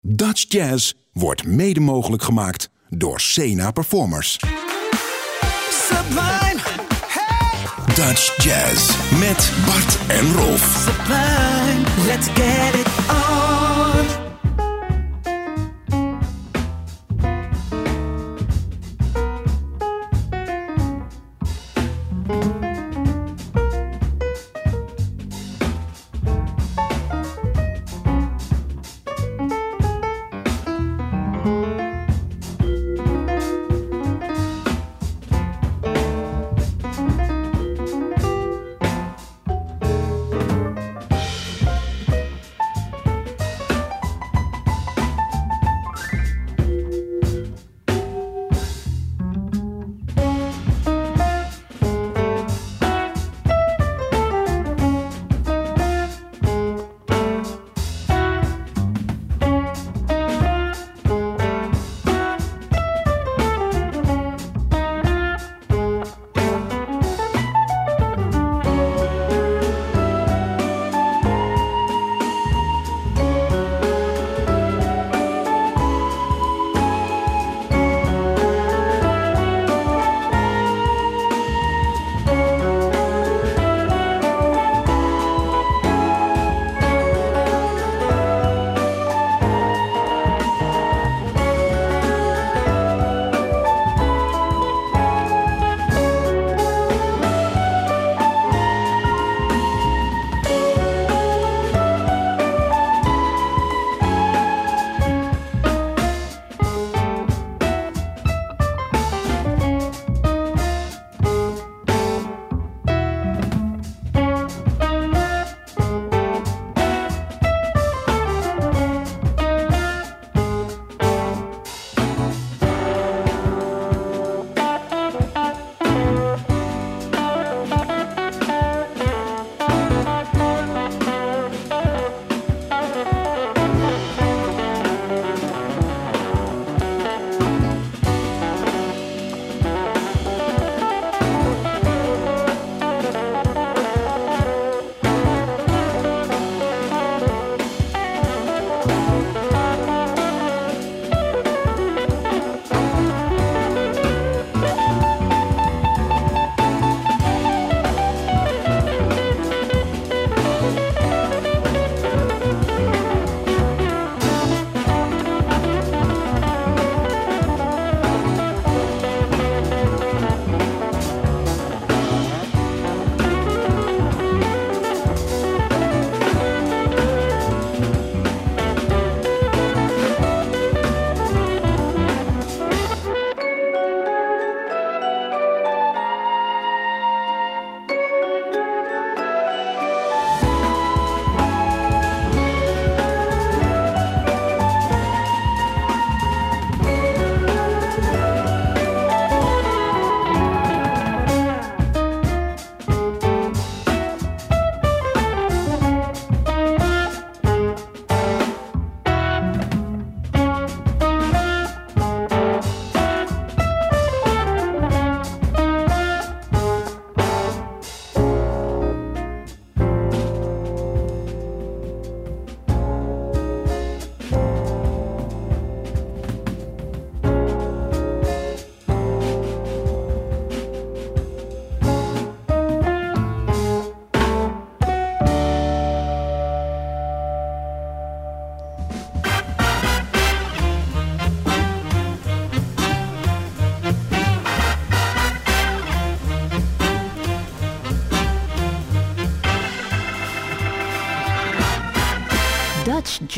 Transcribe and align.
Dutch 0.00 0.44
Jazz 0.48 0.92
wordt 1.12 1.46
mede 1.46 1.80
mogelijk 1.80 2.22
gemaakt 2.22 2.70
door 2.88 3.20
Sena 3.20 3.70
Performers. 3.70 4.38
Sublime, 5.70 6.60
hey, 7.06 7.94
Dutch 7.94 8.44
Jazz 8.44 8.96
met 9.18 9.52
Bart 9.66 9.98
en 10.08 10.34
Rolf. 10.34 10.86
sublime, 10.86 12.06
let's 12.06 12.26
get 12.26 12.74
it 12.74 12.86
on. 13.08 13.27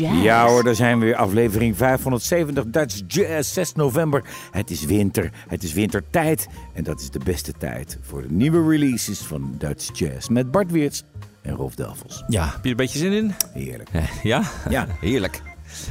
Jazz. 0.01 0.23
Ja 0.23 0.47
hoor, 0.47 0.63
daar 0.63 0.75
zijn 0.75 0.99
we 0.99 1.05
weer. 1.05 1.15
Aflevering 1.15 1.77
570 1.77 2.63
Dutch 2.67 3.01
Jazz, 3.07 3.53
6 3.53 3.73
november. 3.73 4.23
Het 4.51 4.69
is 4.71 4.85
winter, 4.85 5.29
het 5.47 5.63
is 5.63 5.73
wintertijd. 5.73 6.47
En 6.73 6.83
dat 6.83 6.99
is 7.01 7.09
de 7.09 7.19
beste 7.23 7.53
tijd 7.57 7.97
voor 8.01 8.21
de 8.21 8.31
nieuwe 8.31 8.69
releases 8.69 9.19
van 9.19 9.55
Dutch 9.57 9.97
Jazz. 9.99 10.27
Met 10.27 10.51
Bart 10.51 10.71
Weerts 10.71 11.03
en 11.41 11.55
Rolf 11.55 11.75
Delvels. 11.75 12.23
Ja, 12.27 12.43
heb 12.45 12.53
je 12.53 12.59
er 12.63 12.69
een 12.69 12.75
beetje 12.75 12.99
zin 12.99 13.11
in? 13.11 13.33
Heerlijk. 13.53 13.89
Eh, 13.91 14.03
Ja? 14.23 14.43
Ja. 14.69 14.87
Heerlijk. 14.99 15.41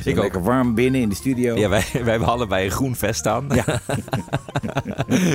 Ik 0.05 0.17
ook. 0.17 0.23
Lekker 0.23 0.43
warm 0.43 0.75
binnen 0.75 1.01
in 1.01 1.09
de 1.09 1.15
studio. 1.15 1.57
Ja, 1.57 1.69
wij, 1.69 1.85
wij 2.03 2.11
hebben 2.11 2.29
allebei 2.29 2.65
een 2.65 2.71
groen 2.71 2.97
vest 2.97 3.27
aan. 3.27 3.49
Ja. 3.55 3.65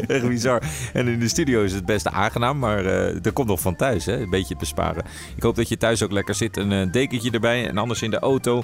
Echt 0.08 0.28
bizar. 0.28 0.62
En 0.94 1.08
in 1.08 1.20
de 1.20 1.28
studio 1.28 1.64
is 1.64 1.74
het 1.74 1.86
best 1.86 2.08
aangenaam, 2.08 2.60
maar 2.60 2.84
uh, 2.84 3.26
er 3.26 3.34
komt 3.34 3.48
nog 3.48 3.60
van 3.60 3.76
thuis, 3.76 4.06
hè? 4.06 4.22
een 4.22 4.30
beetje 4.30 4.56
besparen. 4.56 5.04
Ik 5.36 5.44
hoop 5.44 5.56
dat 5.56 5.70
je 5.70 5.78
thuis 5.78 6.04
ook 6.04 6.12
lekker 6.12 6.36
zit. 6.36 6.58
Een 6.58 6.72
uh, 6.72 6.92
dekentje 6.92 7.32
erbij 7.32 7.68
en 7.68 7.78
anders 7.78 8.02
in 8.02 8.12
de 8.12 8.20
auto. 8.20 8.64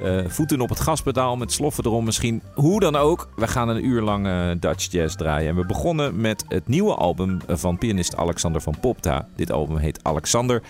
Uh, 0.00 0.24
voeten 0.26 0.60
op 0.60 0.68
het 0.68 0.80
gaspedaal 0.80 1.36
met 1.36 1.52
sloffen 1.52 1.84
erom 1.84 2.04
misschien. 2.04 2.42
Hoe 2.54 2.80
dan 2.80 2.96
ook, 2.96 3.28
we 3.36 3.48
gaan 3.48 3.68
een 3.68 3.86
uur 3.86 4.02
lang 4.02 4.26
uh, 4.26 4.50
Dutch 4.60 4.90
Jazz 4.90 5.16
draaien. 5.16 5.48
En 5.48 5.56
we 5.56 5.66
begonnen 5.66 6.20
met 6.20 6.44
het 6.48 6.68
nieuwe 6.68 6.94
album 6.94 7.38
van 7.46 7.78
pianist 7.78 8.16
Alexander 8.16 8.60
van 8.60 8.74
Popta. 8.80 9.28
Dit 9.36 9.52
album 9.52 9.76
heet 9.76 9.98
Alexander. 10.02 10.62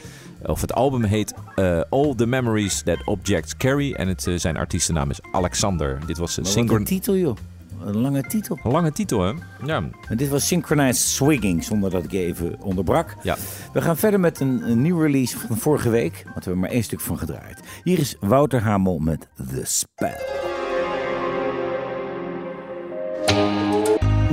Of 0.47 0.61
het 0.61 0.75
album 0.75 1.03
heet 1.03 1.35
uh, 1.57 1.81
All 1.91 2.15
the 2.15 2.27
Memories 2.27 2.83
That 2.83 2.99
Objects 3.05 3.57
Carry. 3.57 3.93
En 3.93 4.09
het, 4.09 4.29
zijn 4.35 4.57
artiestennaam 4.57 5.11
is 5.11 5.21
Alexander. 5.33 5.99
Dit 6.07 6.19
was 6.19 6.37
een 6.37 6.45
synchron... 6.45 6.85
titel 6.85 7.17
joh. 7.17 7.37
Een 7.85 7.97
lange 7.97 8.23
titel. 8.23 8.59
Een 8.63 8.71
lange 8.71 8.93
titel, 8.93 9.21
hè? 9.21 9.33
Ja. 9.65 9.89
En 10.09 10.17
dit 10.17 10.29
was 10.29 10.47
Synchronized 10.47 10.97
Swinging, 10.97 11.65
zonder 11.65 11.91
dat 11.91 12.05
ik 12.05 12.11
je 12.11 12.19
even 12.19 12.63
onderbrak. 12.63 13.17
Ja. 13.23 13.37
We 13.73 13.83
gaan 13.83 13.97
verder 13.97 14.21
met 14.21 14.41
een, 14.41 14.71
een 14.71 14.83
nieuwe 14.83 15.03
release 15.03 15.39
van 15.39 15.57
vorige 15.57 15.89
week. 15.91 16.13
Want 16.25 16.35
we 16.37 16.43
hebben 16.43 16.59
maar 16.59 16.71
één 16.71 16.85
stuk 16.85 17.01
van 17.01 17.19
gedraaid. 17.19 17.61
Hier 17.83 17.99
is 17.99 18.17
Wouter 18.21 18.63
Hamel 18.63 18.99
met 18.99 19.29
The 19.37 19.63
Spell. 19.65 20.21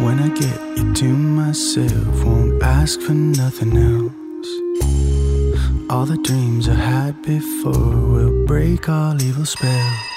When 0.04 0.20
I 0.20 0.32
get 0.34 0.60
you 0.76 0.92
to 0.92 1.06
myself, 1.06 2.24
won't 2.24 2.62
ask 2.64 3.02
for 3.02 3.16
nothing 3.16 3.76
else. 3.76 4.20
All 5.88 6.06
the 6.06 6.22
dreams 6.22 6.68
I 6.68 6.72
had 6.72 7.22
before 7.22 8.12
will 8.12 8.46
break 8.46 8.88
all 8.88 9.16
evil 9.20 9.46
spells. 9.46 10.11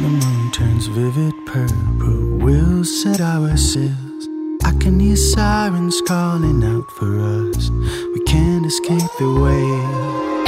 The 0.00 0.08
moon 0.08 0.50
turns 0.50 0.86
vivid 0.86 1.34
purple, 1.44 2.38
we'll 2.38 2.84
set 2.84 3.20
our 3.20 3.54
sails. 3.54 4.28
I 4.64 4.72
can 4.80 4.98
hear 4.98 5.14
sirens 5.14 6.00
calling 6.06 6.64
out 6.64 6.90
for 6.92 7.20
us. 7.20 7.68
We 8.14 8.20
can't 8.24 8.64
escape 8.64 9.10
the 9.18 9.28
waves. 9.44 10.40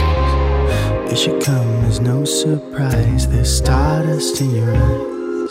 It 1.13 1.19
should 1.19 1.43
come 1.43 1.85
as 1.85 2.01
no 2.01 2.25
surprise. 2.25 3.29
There's 3.29 3.55
stardust 3.55 4.41
in 4.41 4.55
your 4.55 4.75
eyes. 4.75 5.51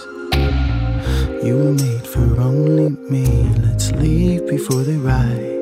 You 1.43 1.57
were 1.57 1.73
made 1.73 2.07
for 2.07 2.41
only 2.41 2.89
me. 3.07 3.53
Let's 3.59 3.91
leave 3.91 4.47
before 4.47 4.81
they 4.81 4.97
rise. 4.97 5.60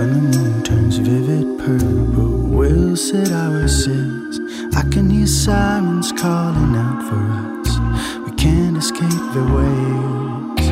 When 0.00 0.14
the 0.14 0.38
moon 0.38 0.62
turns 0.62 0.96
vivid 0.96 1.58
purple, 1.58 2.32
we'll 2.56 2.96
set 2.96 3.30
our 3.32 3.68
sails. 3.68 4.40
I 4.74 4.82
can 4.90 5.10
hear 5.10 5.26
sirens 5.26 6.10
calling 6.12 6.74
out 6.74 7.02
for 7.06 7.22
us. 7.50 7.70
We 8.24 8.32
can't 8.32 8.78
escape 8.78 9.24
the 9.36 9.44
waves. 9.56 10.68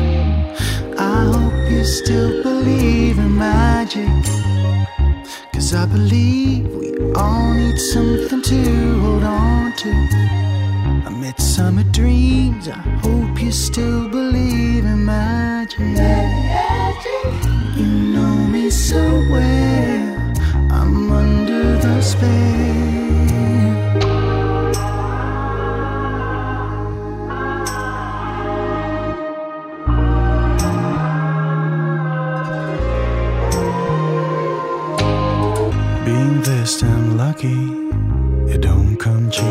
I 0.97 1.17
hope 1.31 1.71
you 1.71 1.83
still 1.85 2.41
believe 2.41 3.19
in 3.19 3.37
magic. 3.37 4.09
Cause 5.53 5.75
I 5.75 5.85
believe 5.85 6.65
we 6.73 6.89
all 7.13 7.53
need 7.53 7.77
something 7.77 8.41
to 8.41 8.99
hold 8.99 9.23
on 9.23 9.73
to. 9.73 9.89
A 11.05 11.11
midsummer 11.11 11.83
dreams, 11.83 12.67
I 12.67 12.81
hope 13.03 13.39
you 13.39 13.51
still 13.51 14.09
believe 14.09 14.85
in 14.85 15.05
magic. 15.05 15.79
You 17.77 17.85
know 17.85 18.18
me 18.69 18.75
so 18.75 19.03
well, 19.31 20.33
I'm 20.71 21.11
under 21.11 21.77
the 21.77 22.01
spell. 22.01 22.29
Being 36.05 36.41
this 36.43 36.81
damn 36.81 37.17
lucky, 37.17 37.61
it 38.53 38.61
don't 38.61 38.97
come 38.97 39.31
cheap. 39.31 39.45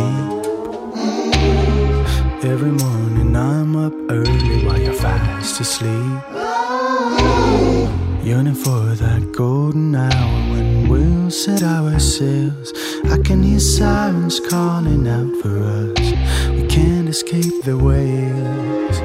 Every 2.45 2.71
morning 2.71 3.35
I'm 3.35 3.75
up 3.75 3.95
early 4.11 4.65
while 4.65 4.79
you're 4.81 4.93
fast 4.93 5.61
asleep. 5.61 6.39
Yearning 8.29 8.57
for 8.57 8.95
that 8.97 9.33
golden 9.33 9.95
hour 9.95 10.53
when 10.53 10.87
we'll 10.87 11.31
set 11.31 11.63
our 11.63 11.99
sails. 11.99 12.75
I 13.07 13.17
can 13.23 13.43
hear 13.43 13.59
sirens 13.59 14.39
calling 14.39 15.09
out 15.09 15.35
for 15.41 15.57
us. 15.59 16.13
We 16.51 16.67
can't 16.67 17.09
escape 17.09 17.65
the 17.65 17.79
waves. 17.79 18.99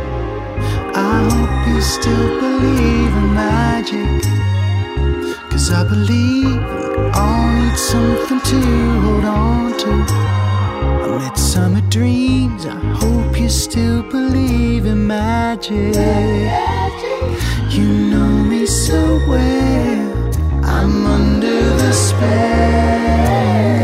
I 0.93 1.15
hope 1.31 1.73
you 1.73 1.81
still 1.81 2.41
believe 2.41 3.13
in 3.21 3.33
magic. 3.33 4.23
Cause 5.49 5.71
I 5.71 5.85
believe 5.87 6.59
we 6.97 7.09
all 7.15 7.47
need 7.61 7.77
something 7.77 8.41
to 8.41 8.59
hold 9.03 9.23
on 9.23 9.77
to. 9.83 9.91
Amid 11.07 11.37
summer 11.37 11.81
dreams, 11.89 12.65
I 12.65 12.75
hope 12.75 13.39
you 13.39 13.47
still 13.47 14.03
believe 14.03 14.85
in 14.85 15.07
magic. 15.07 15.95
You 17.73 17.87
know 17.87 18.43
me 18.43 18.67
so 18.67 19.17
well, 19.27 20.31
I'm 20.63 21.07
under 21.07 21.59
the 21.81 21.91
spell. 21.91 23.82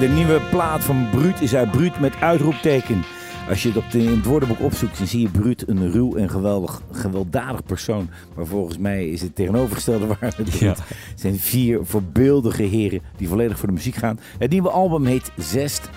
De 0.00 0.08
nieuwe 0.08 0.40
plaat 0.50 0.84
van 0.84 1.10
Bruut 1.10 1.40
is 1.40 1.54
uit 1.54 1.70
Bruut 1.70 2.00
met 2.00 2.20
uitroepteken. 2.20 3.02
Als 3.48 3.62
je 3.62 3.68
het 3.68 3.76
op 3.76 3.90
de, 3.90 3.98
in 4.02 4.16
het 4.16 4.24
woordenboek 4.24 4.60
opzoekt, 4.60 4.98
dan 4.98 5.06
zie 5.06 5.20
je 5.20 5.28
Bruut 5.28 5.68
een 5.68 5.90
ruw 5.90 6.16
en 6.16 6.30
geweldig, 6.30 6.82
gewelddadig 6.92 7.64
persoon. 7.64 8.10
Maar 8.34 8.46
volgens 8.46 8.78
mij 8.78 9.08
is 9.08 9.20
het 9.20 9.34
tegenovergestelde 9.34 10.06
waar 10.06 10.34
het. 10.36 10.58
Ja. 10.58 10.74
Zijn 11.14 11.38
vier 11.38 11.80
voorbeeldige 11.82 12.62
heren 12.62 13.00
die 13.16 13.28
volledig 13.28 13.58
voor 13.58 13.68
de 13.68 13.74
muziek 13.74 13.94
gaan. 13.94 14.18
Het 14.38 14.50
nieuwe 14.50 14.70
album 14.70 15.04
heet 15.04 15.32
Zest. 15.36 15.90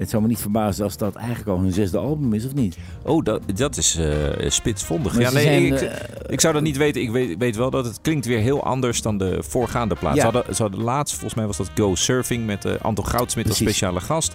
Het 0.00 0.10
zou 0.10 0.22
me 0.22 0.28
niet 0.28 0.38
verbazen 0.38 0.84
als 0.84 0.96
dat 0.96 1.14
eigenlijk 1.14 1.48
al 1.48 1.58
hun 1.58 1.72
zesde 1.72 1.98
album 1.98 2.32
is, 2.32 2.46
of 2.46 2.54
niet? 2.54 2.76
Oh, 3.02 3.24
dat, 3.24 3.42
dat 3.54 3.76
is 3.76 3.96
eh, 3.96 4.50
spitsvondig. 4.50 5.12
Maar 5.12 5.22
Ja, 5.22 5.30
nee, 5.30 5.42
zijn, 5.42 5.64
ik, 5.64 5.80
eh, 5.80 5.96
ik 6.26 6.40
zou 6.40 6.54
dat 6.54 6.62
niet 6.62 6.76
weten. 6.76 7.02
Ik 7.02 7.10
weet, 7.10 7.38
weet 7.38 7.56
wel 7.56 7.70
dat 7.70 7.84
het 7.84 7.98
klinkt 8.02 8.26
weer 8.26 8.38
heel 8.38 8.64
anders 8.64 9.02
dan 9.02 9.18
de 9.18 9.38
voorgaande 9.40 9.94
plaat. 9.94 10.14
Ja. 10.14 10.20
Ze, 10.20 10.36
hadden, 10.36 10.54
ze 10.54 10.62
hadden 10.62 10.82
laatst, 10.82 11.12
volgens 11.14 11.34
mij 11.34 11.46
was 11.46 11.56
dat 11.56 11.70
Go 11.74 11.94
Surfing 11.94 12.46
met 12.46 12.64
eh, 12.64 12.72
Anton 12.80 13.06
Goudsmit 13.06 13.48
als 13.48 13.56
speciale 13.56 14.00
gast. 14.00 14.32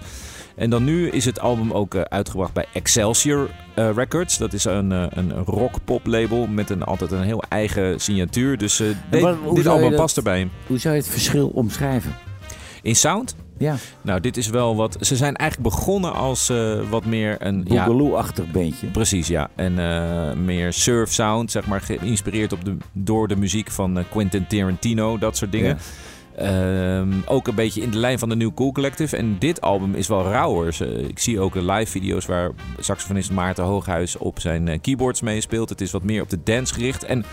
En 0.55 0.69
dan 0.69 0.83
nu 0.83 1.09
is 1.09 1.25
het 1.25 1.39
album 1.39 1.71
ook 1.71 1.95
uitgebracht 1.95 2.53
bij 2.53 2.65
Excelsior 2.73 3.49
Records. 3.75 4.37
Dat 4.37 4.53
is 4.53 4.65
een, 4.65 4.91
een 4.91 5.33
rock-pop 5.45 6.05
label 6.05 6.47
met 6.47 6.69
een, 6.69 6.83
altijd 6.83 7.11
een 7.11 7.21
heel 7.23 7.43
eigen 7.49 7.99
signatuur. 7.99 8.57
Dus 8.57 8.79
eh, 8.79 8.87
dit, 9.09 9.23
album 9.67 9.89
dat- 9.89 9.95
past 9.95 10.17
erbij. 10.17 10.49
Hoe 10.67 10.77
zou 10.77 10.95
je 10.95 11.01
het 11.01 11.09
verschil 11.09 11.47
omschrijven? 11.47 12.15
In 12.81 12.95
sound? 12.95 13.35
Ja, 13.57 13.75
Nou, 14.01 14.19
dit 14.19 14.37
is 14.37 14.47
wel 14.47 14.75
wat... 14.75 14.97
Ze 14.99 15.15
zijn 15.15 15.35
eigenlijk 15.35 15.75
begonnen 15.75 16.13
als 16.13 16.49
eh, 16.49 16.89
wat 16.89 17.05
meer 17.05 17.35
een... 17.39 17.65
Ja, 17.67 17.85
Boogaloo-achtig. 17.85 18.51
Precies, 18.91 19.27
ja. 19.27 19.49
En 19.55 19.79
eh, 19.79 20.33
meer 20.33 20.73
surf 20.73 21.13
sound, 21.13 21.51
zeg 21.51 21.65
maar, 21.65 21.81
geïnspireerd 21.81 22.53
op 22.53 22.65
de, 22.65 22.77
door 22.91 23.27
de 23.27 23.35
muziek 23.35 23.71
van 23.71 23.97
eh, 23.97 24.03
Quentin 24.09 24.47
Tarantino, 24.47 25.17
dat 25.17 25.37
soort 25.37 25.51
dingen. 25.51 25.77
Ehm, 26.35 27.13
ook 27.25 27.47
een 27.47 27.55
beetje 27.55 27.81
in 27.81 27.89
de 27.89 27.97
lijn 27.97 28.19
van 28.19 28.29
de 28.29 28.35
New 28.35 28.53
Cool 28.53 28.71
Collective. 28.71 29.17
En 29.17 29.35
dit 29.39 29.61
album 29.61 29.95
is 29.95 30.07
wel 30.07 30.23
rauwer. 30.23 30.81
Ik 31.09 31.19
zie 31.19 31.39
ook 31.39 31.53
de 31.53 31.65
live 31.65 31.91
video's 31.91 32.25
waar 32.25 32.51
saxofonist 32.79 33.31
Maarten 33.31 33.63
Hooghuis 33.63 34.17
op 34.17 34.39
zijn 34.39 34.81
keyboards 34.81 35.21
meespeelt. 35.21 35.69
Het 35.69 35.81
is 35.81 35.91
wat 35.91 36.03
meer 36.03 36.21
op 36.21 36.29
de 36.29 36.43
dance 36.43 36.73
gericht. 36.73 37.03
En 37.03 37.25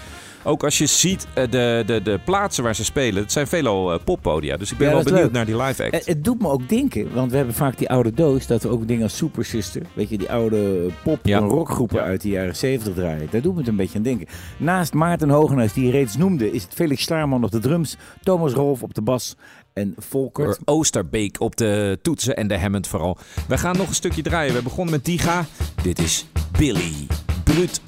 ook 0.45 0.65
als 0.65 0.79
je 0.79 0.87
ziet 0.87 1.27
eh, 1.35 1.51
de, 1.51 1.83
de, 1.87 2.03
de 2.03 2.21
plaatsen 2.25 2.65
waar 2.65 2.75
ze 2.75 2.85
spelen, 2.85 3.23
het 3.23 3.33
zijn 3.33 3.47
veelal 3.47 3.93
eh, 3.93 3.99
poppodia. 4.05 4.57
Dus 4.57 4.73
ik 4.73 4.79
ben 4.79 4.87
Ja, 4.89 4.95
wel 4.95 5.03
benieuwd 5.03 5.23
leuk. 5.23 5.33
naar 5.33 5.47
die 5.47 5.57
live 5.63 5.83
act. 5.83 5.93
Het, 5.95 6.07
het 6.07 6.25
doet 6.25 6.41
me 6.41 6.49
ook 6.49 6.69
denken, 6.69 7.15
want 7.15 7.31
we 7.31 7.37
hebben 7.37 7.55
vaak 7.55 7.79
die 7.79 7.89
oude 7.91 8.13
doos, 8.13 8.47
dat 8.47 8.63
we 8.63 8.69
ook 8.69 8.89
dingen 8.89 9.03
als 9.03 9.17
Super 9.17 9.45
Sister, 9.45 9.83
weet 9.93 10.09
je, 10.09 10.19
die 10.19 10.31
oude 10.31 10.89
pop- 11.03 11.27
Ja. 11.27 11.39
en 11.39 11.45
rockgroepen 11.49 11.97
Ja. 11.97 12.03
uit 12.05 12.21
de 12.23 12.29
jaren 12.29 12.57
70 12.57 12.95
draaien. 12.95 13.29
Daar 13.31 13.41
doet 13.41 13.53
me 13.53 13.59
het 13.59 13.69
een 13.69 13.77
beetje 13.77 13.97
aan 13.99 14.05
denken. 14.05 14.27
Naast 14.57 14.93
Maarten 14.93 15.31
Hogenhuis, 15.31 15.73
die 15.73 15.85
je 15.85 15.91
reeds 15.91 16.17
noemde, 16.17 16.51
is 16.53 16.63
het 16.63 16.75
Felix 16.75 17.03
Slaarman 17.03 17.45
op 17.45 17.51
de 17.51 17.59
drums, 17.59 17.97
Thomas 18.23 18.53
Rolf 18.53 18.83
op 18.83 18.95
de 18.95 19.03
bas 19.03 19.37
en 19.73 19.95
Volkert. 19.99 20.59
Oosterbeek 20.65 21.41
op 21.41 21.57
de 21.57 21.99
toetsen 22.03 22.37
en 22.37 22.49
de 22.49 22.59
Hammond 22.59 22.87
vooral. 22.87 23.19
We 23.49 23.59
gaan 23.59 23.77
nog 23.77 23.89
een 23.89 23.95
stukje 23.95 24.23
draaien. 24.23 24.55
We 24.55 24.63
begonnen 24.63 24.95
met 24.95 25.05
Diga. 25.05 25.45
Dit 25.83 25.99
is 25.99 26.27
Billy. 26.59 27.07
Brut. 27.45 27.81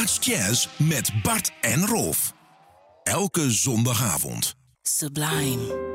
Dutch 0.00 0.24
Jazz 0.24 0.68
met 0.76 1.10
Bart 1.22 1.50
en 1.60 1.86
Rolf. 1.86 2.32
Elke 3.02 3.50
zondagavond 3.50 4.56
Sublime. 4.82 5.89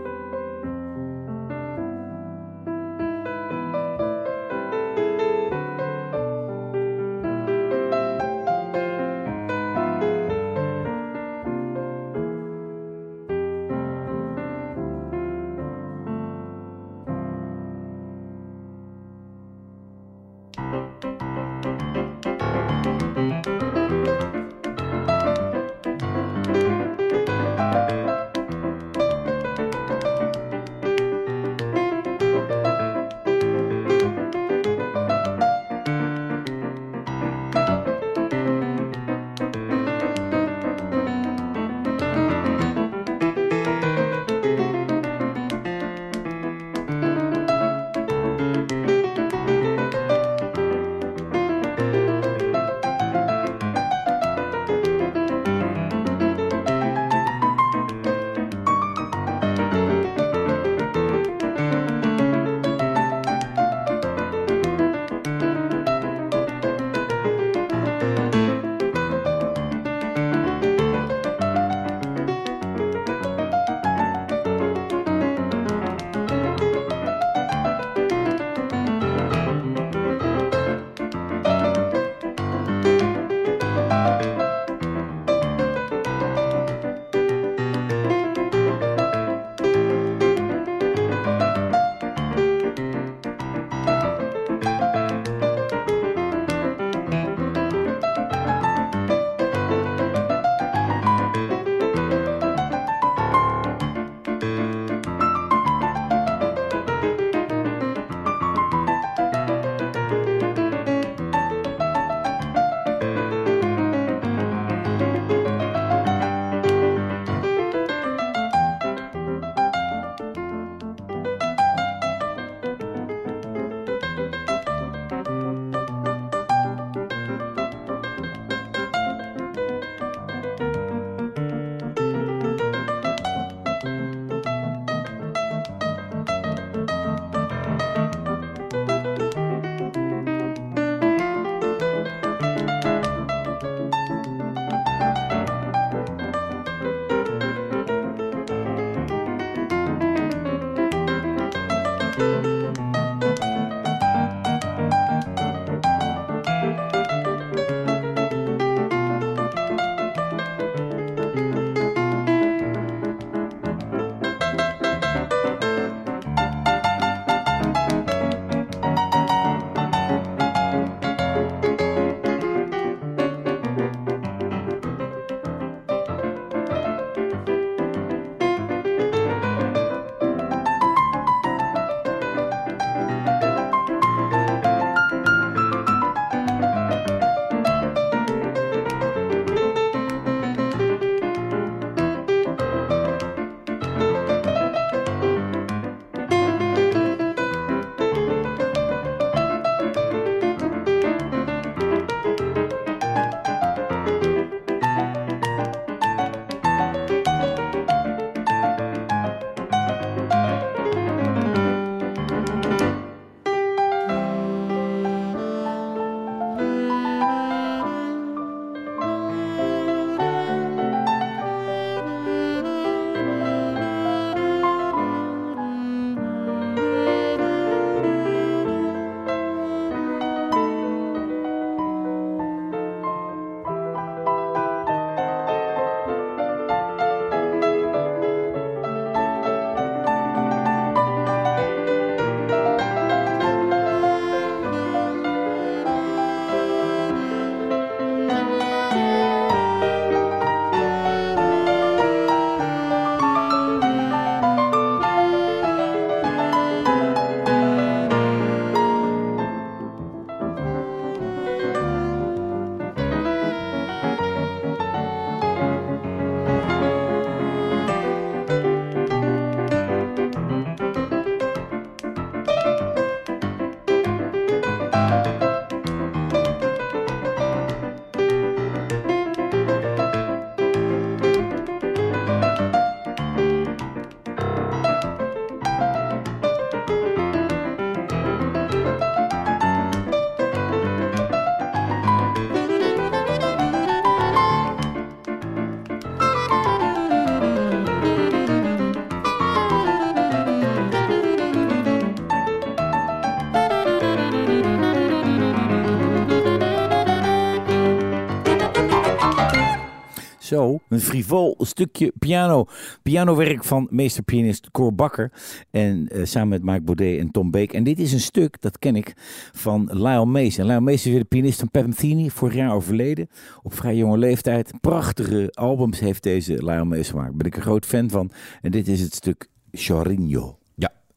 Een 310.63 310.99
frivol 310.99 311.55
stukje 311.59 312.11
piano. 312.19 312.65
Pianowerk 313.03 313.63
van 313.63 313.87
meesterpianist 313.91 314.71
Cor 314.71 314.95
Bakker. 314.95 315.31
En 315.71 316.07
eh, 316.07 316.25
samen 316.25 316.49
met 316.49 316.63
Mike 316.63 316.81
Baudet 316.81 317.19
en 317.19 317.31
Tom 317.31 317.51
Beek. 317.51 317.73
En 317.73 317.83
dit 317.83 317.99
is 317.99 318.13
een 318.13 318.19
stuk, 318.19 318.61
dat 318.61 318.79
ken 318.79 318.95
ik, 318.95 319.13
van 319.53 319.89
Lyle 319.91 320.25
Mace. 320.25 320.61
En 320.61 320.67
Lyle 320.67 320.79
Mace 320.79 320.95
is 320.95 321.05
weer 321.05 321.19
de 321.19 321.25
pianist 321.25 321.59
van 321.59 321.85
Metheny, 321.85 322.29
vorig 322.29 322.55
jaar 322.55 322.73
overleden. 322.73 323.29
Op 323.63 323.73
vrij 323.73 323.95
jonge 323.95 324.17
leeftijd. 324.17 324.73
Prachtige 324.81 325.49
albums 325.53 325.99
heeft 325.99 326.23
deze 326.23 326.53
Lyle 326.53 326.85
Mace 326.85 327.09
gemaakt. 327.09 327.35
Ben 327.35 327.47
ik 327.47 327.55
een 327.55 327.61
groot 327.61 327.85
fan 327.85 328.09
van. 328.09 328.31
En 328.61 328.71
dit 328.71 328.87
is 328.87 329.01
het 329.01 329.13
stuk 329.13 329.49
Chorinho. 329.71 330.57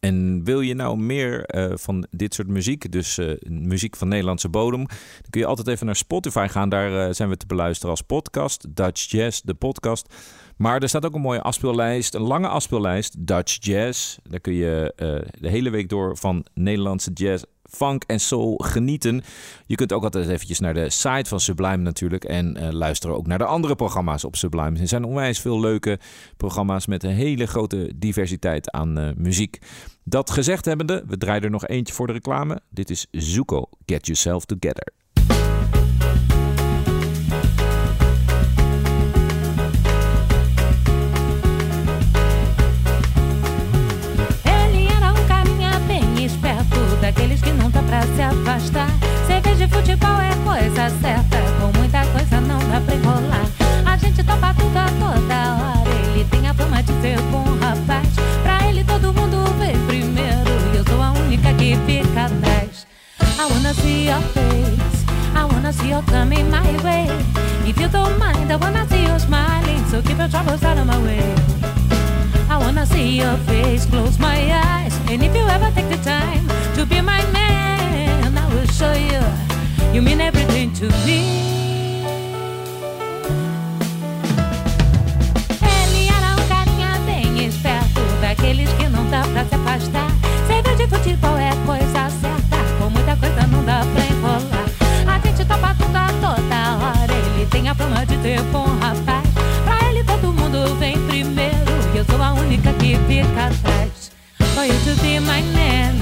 En 0.01 0.45
wil 0.45 0.61
je 0.61 0.75
nou 0.75 0.97
meer 0.99 1.45
eh, 1.45 1.73
van 1.75 2.07
dit 2.11 2.35
soort 2.35 2.49
muziek, 2.49 2.93
dus 2.93 3.19
eh, 3.19 3.31
muziek 3.49 3.97
van 3.97 4.09
Nederlandse 4.09 4.49
bodem, 4.49 4.87
dan 4.87 5.31
kun 5.31 5.41
je 5.41 5.47
altijd 5.47 5.69
even 5.69 5.87
naar 5.87 5.97
Spotify 5.97 6.47
gaan. 6.51 6.69
Daar 6.69 7.07
eh, 7.07 7.15
zijn 7.15 7.29
we 7.29 7.37
te 7.37 7.47
beluisteren 7.47 7.91
als 7.91 8.03
podcast, 8.03 8.77
Dutch 8.77 9.11
Jazz, 9.11 9.41
de 9.41 9.55
podcast. 9.55 10.15
Maar 10.57 10.83
er 10.83 10.89
staat 10.89 11.07
ook 11.07 11.15
een 11.15 11.21
mooie 11.21 11.43
afspeellijst, 11.43 12.15
een 12.15 12.23
lange 12.23 12.49
afspeellijst, 12.49 13.27
Dutch 13.27 13.57
Jazz. 13.61 14.19
Daar 14.23 14.41
kun 14.41 14.53
je 14.53 14.93
de 15.41 15.49
hele 15.49 15.71
week 15.71 15.89
door 15.89 16.17
van 16.17 16.47
Nederlandse 16.55 17.11
jazz, 17.13 17.45
funk 17.69 18.05
en 18.07 18.21
soul 18.21 18.57
genieten. 18.57 19.23
Je 19.67 19.75
kunt 19.75 19.93
ook 19.93 20.03
altijd 20.03 20.29
eventjes 20.29 20.59
naar 20.59 20.75
de 20.75 20.91
site 20.91 21.29
van 21.29 21.41
Sublime 21.41 21.77
natuurlijk 21.77 22.25
en 22.25 22.57
eh, 22.57 22.71
luisteren 22.71 23.17
ook 23.17 23.27
naar 23.27 23.39
de 23.39 23.45
andere 23.45 23.75
programma's 23.75 24.25
op 24.25 24.37
Sublime. 24.37 24.79
Er 24.79 24.89
zijn 24.89 25.05
onwijs 25.05 25.41
veel 25.41 25.61
leuke 25.61 25.99
programma's 26.37 26.87
met 26.87 27.03
een 27.03 27.15
hele 27.15 27.47
grote 27.47 27.93
diversiteit 27.97 28.71
aan 28.71 28.99
eh, 28.99 29.09
muziek. 29.17 29.59
Dat 30.05 30.31
gezegd 30.31 30.65
hebbende, 30.65 31.05
we 31.07 31.17
draaien 31.19 31.43
er 31.43 31.51
nog 31.51 31.67
eentje 31.67 31.95
voor 31.95 32.07
de 32.07 32.13
reclame. 32.13 32.61
Dit 32.71 32.91
is 32.91 33.07
Zuko, 33.11 33.69
Get 33.87 34.07
Yourself 34.07 34.45
Together. 34.45 34.98
Se 48.17 48.23
afastar. 48.23 48.91
Cerveja 49.27 49.65
e 49.65 49.69
futebol 49.69 50.21
é 50.21 50.35
coisa 50.45 50.91
certa, 51.01 51.39
com 51.61 51.79
muita 51.79 52.05
coisa 52.07 52.41
não 52.41 52.59
dá 52.71 52.81
pra 52.81 52.95
enrolar. 52.95 53.47
A 53.85 53.97
gente 53.97 54.23
topa 54.23 54.55
tudo 54.55 54.77
a 54.77 54.87
toda 54.87 55.35
hora, 55.55 55.91
ele 56.15 56.25
tem 56.31 56.49
a 56.49 56.55
fama 56.55 56.83
de 56.83 56.93
ser 57.01 57.21
bom 57.31 57.45
rapaz. 57.61 58.09
Pra 58.43 58.69
ele 58.69 58.85
todo 58.85 59.13
mundo 59.13 59.45
vem 59.59 59.77
primeiro, 59.87 60.51
e 60.73 60.77
eu 60.77 60.85
sou 60.85 61.03
a 61.03 61.13
única 61.13 61.53
que 61.55 61.77
fica 61.87 62.25
atrás. 62.27 62.87
I 63.21 63.45
wanna 63.53 63.75
see 63.75 64.09
your 64.09 64.21
face, 64.35 65.05
I 65.35 65.45
wanna 65.45 65.73
see 65.73 65.91
you 65.91 66.03
coming 66.03 66.51
my 66.51 66.83
way. 66.83 67.09
If 67.67 67.79
you 67.81 67.89
don't 67.89 68.19
mind, 68.19 68.51
I 68.51 68.57
wanna 68.57 68.87
see 68.89 69.05
you 69.05 69.19
smiling, 69.19 69.85
so 69.91 70.01
keep 70.03 70.19
your 70.19 70.29
troubles 70.29 70.63
out 70.63 70.79
of 70.79 70.87
my 70.87 70.99
way. 70.99 71.35
I 72.51 72.57
wanna 72.57 72.87
see 72.87 73.19
your 73.19 73.37
face, 73.47 73.85
close 73.87 74.19
my 74.19 74.39
eyes. 74.53 74.95
And 75.11 75.23
if 75.23 75.35
you 75.35 75.47
ever 75.47 75.71
take 75.75 75.89
the 75.89 75.99
time 75.99 76.49
to 76.75 76.87
be 76.87 77.01
my 77.01 77.23
man, 77.33 77.48
show 78.79 78.93
you 78.93 79.21
you 79.93 80.01
mean 80.01 80.21
everything 80.21 80.73
to 80.73 80.85
me. 81.05 81.21
Ele 85.61 86.07
era 86.07 86.37
um 86.37 86.49
carinha 86.49 87.01
bem 87.05 87.45
esperto, 87.45 88.01
daqueles 88.21 88.71
que 88.75 88.87
não 88.87 89.05
dá 89.11 89.23
pra 89.23 89.45
se 89.47 89.55
afastar. 89.57 90.09
Cerveja 90.47 90.77
de 90.77 90.87
futebol 90.87 91.37
é 91.37 91.51
coisa 91.67 92.09
certa, 92.21 92.59
com 92.79 92.89
muita 92.91 93.17
coisa 93.17 93.49
não 93.49 93.65
dá 93.65 93.85
pra 93.93 94.05
enrolar. 94.07 94.69
A 95.09 95.27
gente 95.27 95.45
topa 95.45 95.75
tudo 95.75 95.97
a 95.97 96.07
toda 96.23 96.87
hora, 96.87 97.13
ele 97.13 97.47
tem 97.47 97.69
a 97.69 97.75
fama 97.75 98.07
de 98.07 98.17
ter 98.19 98.41
bom 98.53 98.67
rapaz. 98.79 99.27
Pra 99.65 99.89
ele 99.91 100.05
todo 100.05 100.33
mundo 100.33 100.79
vem 100.79 100.97
primeiro, 101.09 101.73
e 101.95 101.99
eu 101.99 102.05
sou 102.05 102.23
a 102.23 102.33
única 102.33 102.73
que 102.75 102.97
fica 103.09 103.47
atrás. 103.47 104.13
For 104.55 104.65
you 104.65 104.79
to 104.85 105.03
be 105.03 105.19
my 105.19 105.43
man, 105.53 105.99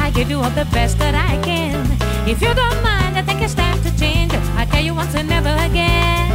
I 0.00 0.10
give 0.10 0.30
you 0.30 0.42
all 0.42 0.50
the 0.52 0.64
best 0.66 0.96
that 0.98 1.14
I 1.14 1.36
can. 1.44 1.83
If 2.26 2.40
you 2.40 2.54
don't 2.54 2.82
mind, 2.82 3.18
I 3.18 3.22
think 3.22 3.42
it's 3.42 3.52
time 3.52 3.78
to 3.82 3.90
change 3.98 4.32
it. 4.32 4.40
I 4.56 4.64
tell 4.64 4.82
you 4.82 4.94
once 4.94 5.14
and 5.14 5.28
never 5.28 5.54
again. 5.68 6.32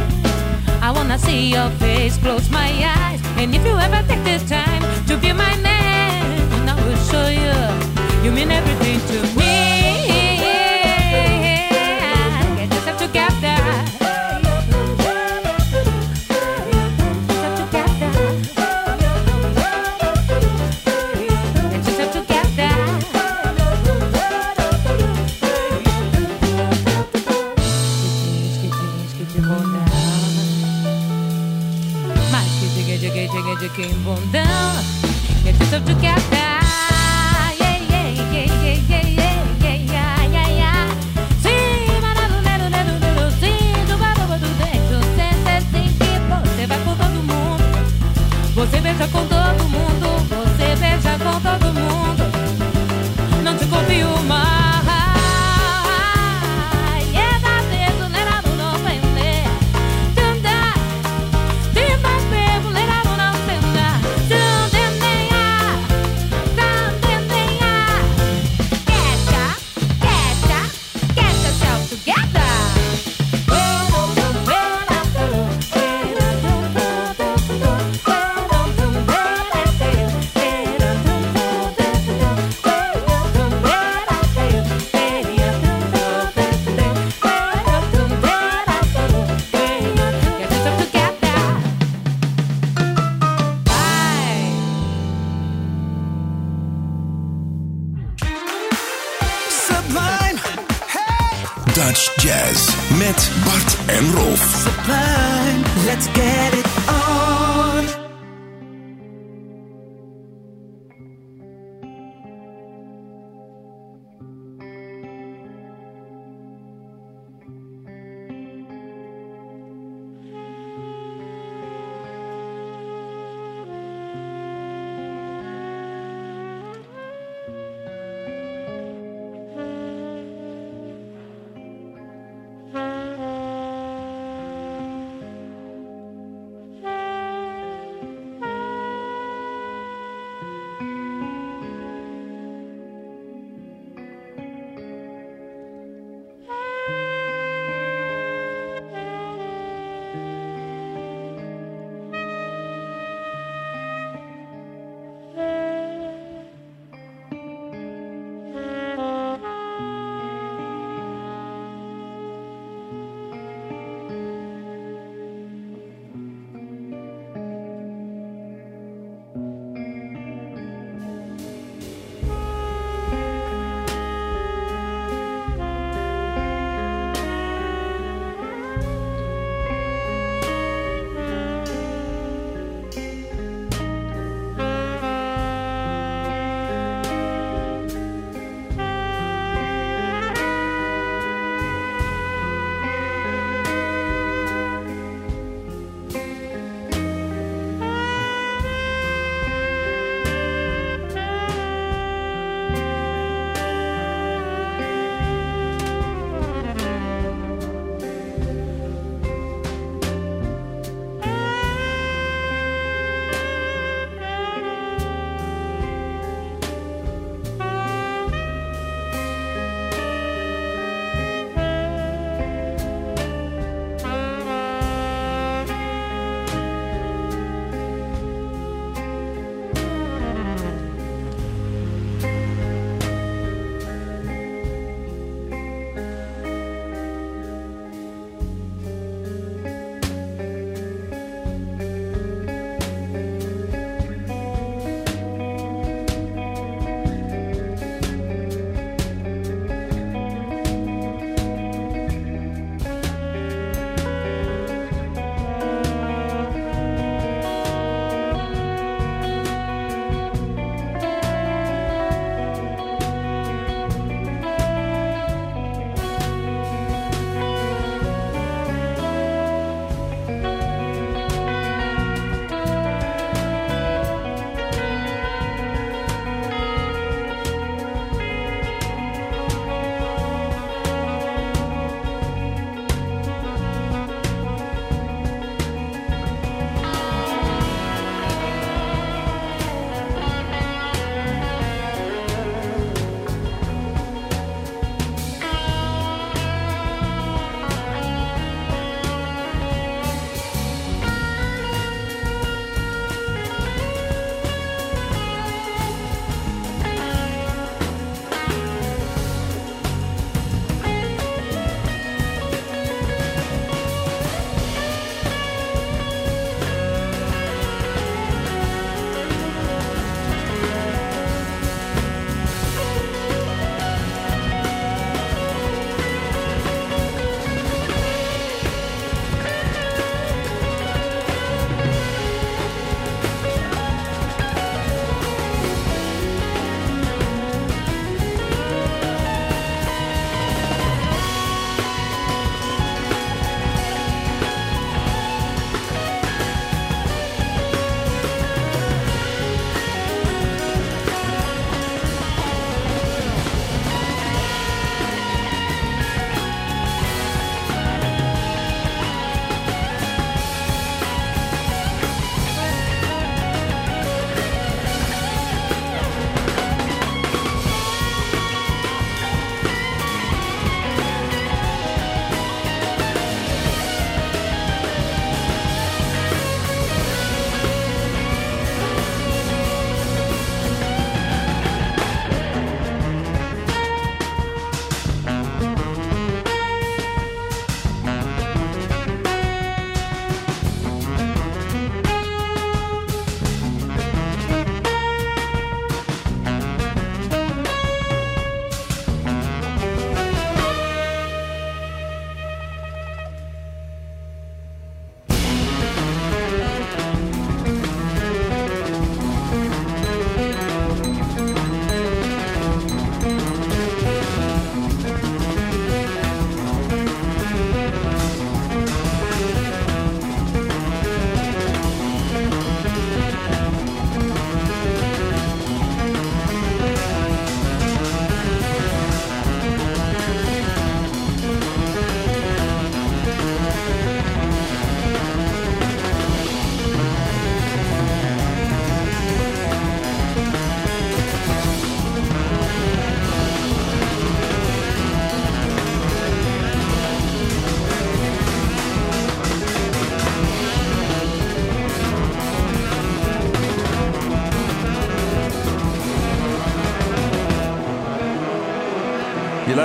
I 0.80 0.92
wanna 0.92 1.18
see 1.18 1.50
your 1.50 1.68
face, 1.82 2.16
close 2.16 2.48
my 2.48 2.70
eyes. 2.96 3.20
And 3.36 3.52
if 3.52 3.64
you 3.66 3.76
ever 3.76 4.00
take 4.06 4.22
the 4.22 4.38
time 4.46 4.82
to 5.08 5.16
be 5.16 5.32
my 5.32 5.56
man, 5.56 6.68
I 6.68 6.74
will 6.84 6.96
show 7.10 7.26
you 7.26 8.24
you 8.24 8.30
mean 8.30 8.52
everything 8.52 9.00
to 9.08 9.36
me. 9.36 9.49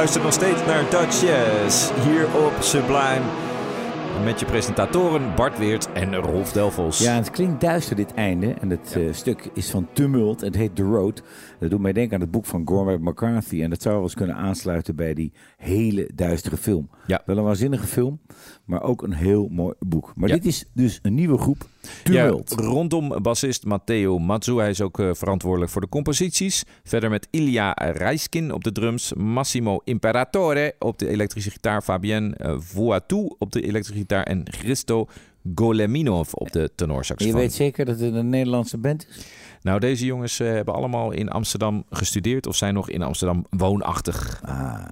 Luistert 0.05 0.25
nog 0.25 0.33
steeds 0.33 0.65
naar 0.65 0.89
Dutch 0.89 1.21
Jazz 1.21 1.91
hier 2.07 2.25
op 2.45 2.53
Sublime. 2.59 3.21
Met 4.23 4.39
je 4.39 4.45
presentatoren 4.45 5.35
Bart 5.35 5.57
Weert 5.57 5.91
en 5.91 6.15
Rolf 6.15 6.51
Delvos. 6.51 6.99
Ja, 6.99 7.13
het 7.15 7.31
klinkt 7.31 7.61
duister 7.61 7.95
dit 7.95 8.13
einde. 8.13 8.53
En 8.53 8.69
het 8.69 8.95
eh, 8.95 9.13
stuk 9.13 9.49
is 9.53 9.69
van 9.69 9.87
Tumult. 9.93 10.41
Het 10.41 10.55
heet 10.55 10.75
The 10.75 10.83
Road. 10.83 11.21
Dat 11.59 11.69
doet 11.69 11.79
mij 11.79 11.93
denken 11.93 12.15
aan 12.15 12.21
het 12.21 12.31
boek 12.31 12.45
van 12.45 12.63
Cormac 12.63 12.99
McCarthy. 12.99 13.63
En 13.63 13.69
dat 13.69 13.81
zou 13.81 13.95
wel 13.95 14.03
eens 14.03 14.13
kunnen 14.13 14.35
aansluiten 14.35 14.95
bij 14.95 15.13
die 15.13 15.33
hele 15.57 16.09
duistere 16.15 16.57
film. 16.57 16.89
Ja. 17.07 17.21
Wel 17.25 17.37
een 17.37 17.43
waanzinnige 17.43 17.87
film, 17.87 18.19
maar 18.65 18.81
ook 18.83 19.01
een 19.01 19.13
heel 19.13 19.47
mooi 19.51 19.73
boek. 19.79 20.11
Maar 20.15 20.29
Ja. 20.29 20.35
dit 20.35 20.45
is 20.45 20.65
dus 20.73 20.99
een 21.01 21.13
nieuwe 21.13 21.37
groep. 21.37 21.65
Ja, 22.03 22.35
rondom 22.47 23.21
bassist 23.21 23.65
Matteo 23.65 24.19
Mazzu. 24.19 24.57
Hij 24.57 24.69
is 24.69 24.81
ook 24.81 24.99
eh, 24.99 25.09
verantwoordelijk 25.13 25.71
voor 25.71 25.81
de 25.81 25.89
composities. 25.89 26.63
Verder 26.83 27.09
met 27.09 27.27
Ilya 27.29 27.71
Reiskin 27.71 28.51
op 28.51 28.63
de 28.63 28.71
drums. 28.71 29.13
Massimo 29.13 29.81
Imperatore 29.83 30.75
op 30.79 30.99
de 30.99 31.09
elektrische 31.09 31.51
gitaar. 31.51 31.81
Fabienne 31.81 32.35
uh, 32.41 32.55
Voatou 32.59 33.35
op 33.37 33.51
de 33.51 33.61
elektrische 33.61 34.01
gitaar. 34.01 34.23
En 34.23 34.43
Christo 34.43 35.07
Goleminov 35.55 36.33
op 36.33 36.51
de 36.51 36.59
En 36.59 36.63
je 36.63 36.71
tenorsaxofoon. 36.75 37.35
weet 37.35 37.53
zeker 37.53 37.85
dat 37.85 37.99
het 37.99 38.13
een 38.13 38.29
Nederlandse 38.29 38.77
band 38.77 39.07
is? 39.09 39.25
Nou, 39.61 39.79
deze 39.79 40.05
jongens 40.05 40.39
eh, 40.39 40.47
hebben 40.47 40.73
allemaal 40.73 41.11
in 41.11 41.29
Amsterdam 41.29 41.83
gestudeerd. 41.89 42.47
Of 42.47 42.55
zijn 42.55 42.73
nog 42.73 42.89
in 42.89 43.01
Amsterdam 43.01 43.45
woonachtig. 43.49 44.41
Ah. 44.43 44.83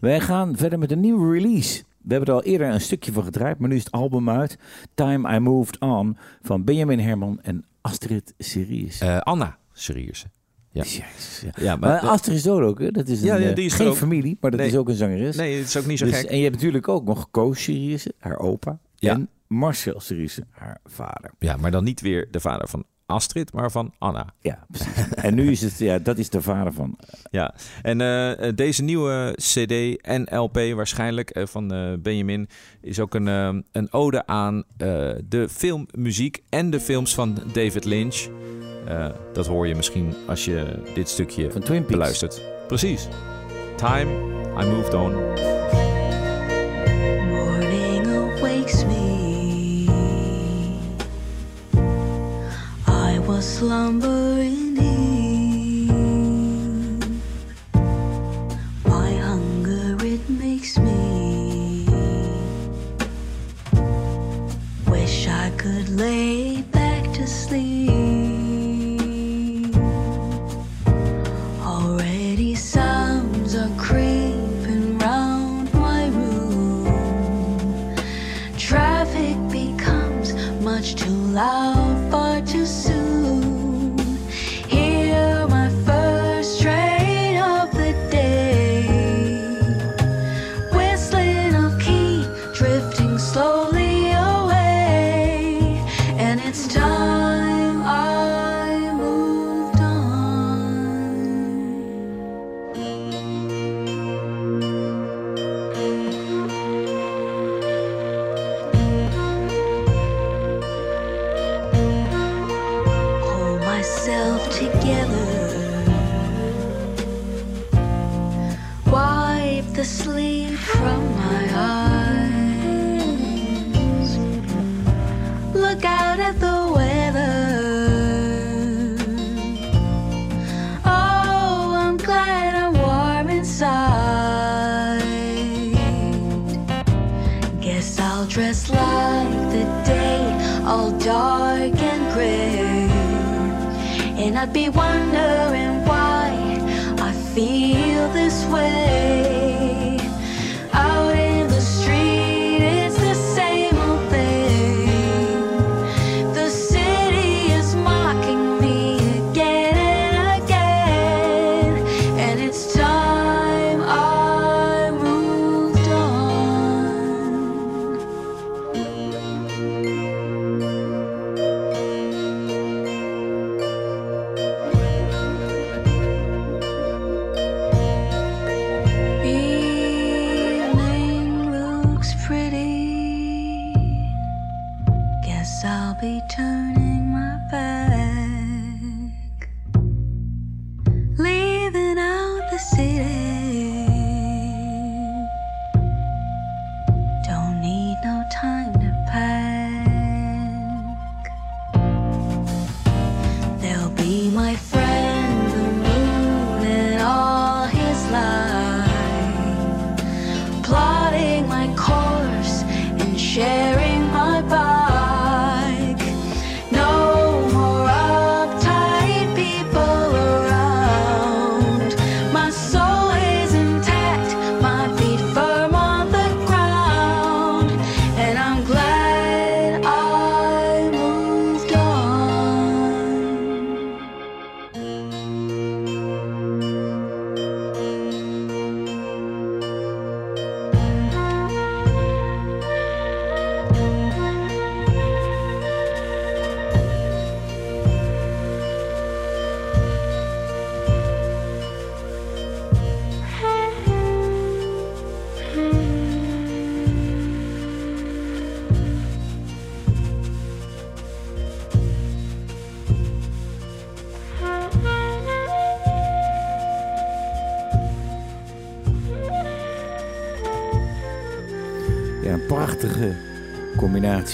Wij 0.00 0.20
gaan 0.20 0.56
verder 0.56 0.78
met 0.78 0.90
een 0.90 1.00
nieuwe 1.00 1.32
release. 1.32 1.82
We 2.06 2.14
hebben 2.14 2.34
er 2.34 2.40
al 2.40 2.46
eerder 2.46 2.68
een 2.68 2.80
stukje 2.80 3.12
van 3.12 3.24
gedraaid, 3.24 3.58
maar 3.58 3.68
nu 3.68 3.74
is 3.76 3.84
het 3.84 3.92
album 3.92 4.30
uit. 4.30 4.58
Time 4.94 5.34
I 5.34 5.38
Moved 5.38 5.78
On 5.80 6.16
van 6.42 6.64
Benjamin 6.64 6.98
Herman 6.98 7.40
en 7.42 7.64
Astrid 7.80 8.34
Sirius. 8.38 9.00
Eh, 9.00 9.18
Anna 9.18 9.58
Serierse. 9.72 10.26
Ja. 10.70 10.82
Jezus, 10.82 11.42
ja. 11.44 11.50
Ja, 11.64 11.76
Maar 11.76 11.98
Astrid 12.00 12.36
is 12.36 12.46
ook, 12.48 12.78
hè? 12.80 12.90
Dat 12.90 13.08
is 13.08 13.20
een, 13.20 13.26
Ja, 13.26 13.36
ja, 13.36 13.48
eh, 13.48 13.54
die 13.54 13.64
is 13.64 13.74
geen 13.74 13.86
ook. 13.88 13.96
familie, 13.96 14.38
maar 14.40 14.50
dat 14.50 14.60
Nee. 14.60 14.68
is 14.68 14.76
ook 14.76 14.88
een 14.88 14.94
zangeres. 14.94 15.36
Nee, 15.36 15.56
het 15.58 15.66
is 15.66 15.76
ook 15.76 15.86
niet 15.86 15.98
zo 15.98 16.04
Dus- 16.04 16.16
gek. 16.20 16.30
en 16.30 16.36
je 16.36 16.42
hebt 16.42 16.54
natuurlijk 16.54 16.88
ook 16.88 17.04
nog 17.04 17.30
Koos 17.30 17.62
Sirius, 17.62 18.06
haar 18.18 18.38
opa. 18.38 18.78
Ja. 18.94 19.12
En 19.12 19.28
Marcel 19.46 20.00
Sirius, 20.00 20.38
haar 20.50 20.78
vader. 20.84 21.30
Ja, 21.38 21.56
maar 21.56 21.70
dan 21.70 21.84
niet 21.84 22.00
weer 22.00 22.28
de 22.30 22.40
vader 22.40 22.68
van 22.68 22.84
Astrid, 23.06 23.52
maar 23.52 23.70
van 23.70 23.94
Anna. 23.98 24.26
Ja, 24.40 24.64
precies. 24.70 25.08
en 25.14 25.34
nu 25.34 25.50
is 25.50 25.60
het, 25.60 25.78
ja, 25.78 25.98
dat 25.98 26.18
is 26.18 26.30
de 26.30 26.42
vader 26.42 26.72
van. 26.72 26.98
Ja, 27.30 27.54
en 27.82 28.00
eh, 28.00 28.48
eh, 28.48 28.56
deze 28.56 28.82
nieuwe 28.82 29.32
CD 29.36 30.00
en 30.00 30.38
LP 30.38 30.54
waarschijnlijk 30.74 31.30
eh, 31.30 31.46
van 31.46 31.72
eh, 31.72 31.92
Benjamin 31.98 32.48
is 32.80 33.00
ook 33.00 33.14
een, 33.14 33.28
eh, 33.28 33.54
een 33.72 33.92
ode 33.92 34.26
aan 34.26 34.64
eh, 34.76 34.88
de 35.28 35.48
filmmuziek 35.50 36.42
en 36.48 36.70
de 36.70 36.80
films 36.80 37.14
van 37.14 37.38
David 37.52 37.84
Lynch. 37.84 38.26
Eh, 38.86 39.08
dat 39.32 39.46
hoor 39.46 39.66
je 39.66 39.74
misschien 39.74 40.14
als 40.26 40.44
je 40.44 40.82
dit 40.94 41.08
stukje 41.08 41.50
Van 41.50 41.60
Twin 41.60 41.78
Peaks. 41.80 41.90
beluistert. 41.92 42.42
Precies. 42.68 43.08
Time, 43.76 44.10
I 44.62 44.66
moved 44.66 44.94
on. 44.94 45.14
I 53.36 53.38
was 53.38 53.58
slumbering 53.58 54.74
deep. 54.74 55.90
My 58.86 59.12
hunger 59.12 59.94
it 60.06 60.26
makes 60.26 60.78
me 60.78 61.84
wish 64.88 65.28
I 65.28 65.50
could 65.58 65.90
lay 65.90 66.62
back 66.62 67.12
to 67.12 67.26
sleep. 67.26 68.00
Already 71.60 72.54
sounds 72.54 73.54
are 73.54 73.68
creeping 73.76 74.96
round 74.96 75.74
my 75.74 76.06
room. 76.08 76.86
Traffic 78.56 79.36
becomes 79.50 80.32
much 80.62 80.94
too 80.94 81.10
loud, 81.10 81.75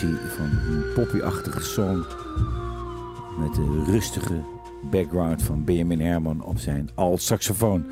combinatie 0.03 0.31
van 0.37 0.75
een 0.75 0.93
poppy-achtige 0.95 1.61
song 1.63 2.05
met 3.39 3.55
de 3.55 3.83
rustige 3.87 4.41
background 4.91 5.43
van 5.43 5.65
Benjamin 5.65 6.01
Herman 6.01 6.45
op 6.45 6.59
zijn 6.59 6.91
alt-saxofoon. 6.95 7.85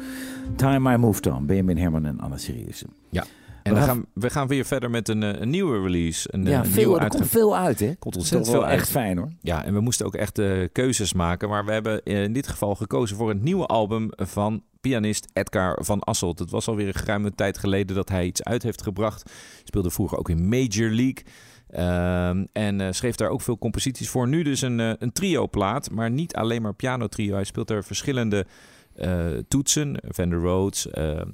Time 0.56 0.92
I 0.94 0.96
Moved 0.96 1.26
On, 1.26 1.46
Benjamin 1.46 1.76
Herman 1.78 2.06
en 2.06 2.20
Anna 2.20 2.36
Seriussen. 2.36 2.88
Ja. 3.10 3.24
En 3.62 3.72
We 3.74 3.78
gaan- 3.78 3.88
gaan, 3.88 4.04
we 4.14 4.30
gaan 4.30 4.46
weer 4.46 4.64
verder 4.64 4.90
met 4.90 5.08
een, 5.08 5.22
eh, 5.22 5.40
een 5.40 5.50
nieuwe 5.50 5.80
release. 5.82 6.28
Een, 6.32 6.44
eh, 6.46 6.52
Ja, 6.52 6.58
een 6.58 6.66
veel, 6.66 6.82
nieuwe 6.84 7.00
er 7.00 7.08
komt 7.08 7.26
veel 7.28 7.56
uit, 7.56 7.78
hè? 7.80 7.94
komt 7.98 8.16
ontzettend 8.16 8.50
wel 8.52 8.60
veel 8.60 8.70
uit. 8.70 8.80
echt 8.80 8.90
fijn, 8.90 9.18
hoor. 9.18 9.28
Ja, 9.40 9.64
en 9.64 9.74
we 9.74 9.80
moesten 9.80 10.06
ook 10.06 10.14
echt 10.14 10.38
eh, 10.38 10.68
keuzes 10.72 11.12
maken. 11.12 11.48
Maar 11.48 11.64
we 11.64 11.72
hebben 11.72 12.02
in 12.02 12.32
dit 12.32 12.48
geval 12.48 12.74
gekozen 12.74 13.16
voor 13.16 13.30
een 13.30 13.42
nieuwe 13.42 13.66
album 13.66 14.08
van 14.16 14.62
pianist 14.80 15.26
Edgar 15.32 15.78
van 15.84 16.00
Asselt. 16.00 16.38
Het 16.38 16.50
was 16.50 16.68
alweer 16.68 16.86
een 16.86 16.94
geruime 16.94 17.34
tijd 17.34 17.58
geleden 17.58 17.96
dat 17.96 18.08
hij 18.08 18.26
iets 18.26 18.42
uit 18.44 18.62
heeft 18.62 18.82
gebracht. 18.82 19.30
Speelde 19.64 19.90
vroeger 19.90 20.18
ook 20.18 20.28
in 20.28 20.48
Major 20.48 20.90
League. 20.90 21.22
Ehm, 21.70 22.44
en 22.52 22.80
eh, 22.80 22.88
schreef 22.90 23.14
daar 23.14 23.28
ook 23.28 23.40
veel 23.40 23.58
composities 23.58 24.08
voor. 24.08 24.28
Nu 24.28 24.42
dus 24.42 24.60
een, 24.60 24.80
eh, 24.80 24.92
een 24.98 25.12
trio-plaat, 25.12 25.90
maar 25.90 26.10
niet 26.10 26.34
alleen 26.34 26.62
maar 26.62 26.74
piano-trio. 26.74 27.34
Hij 27.34 27.44
speelt 27.44 27.70
er 27.70 27.84
verschillende 27.84 28.46
eh, 28.94 29.26
toetsen, 29.48 30.00
Van 30.08 30.30
der 30.30 30.38
Rhodes, 30.38 30.88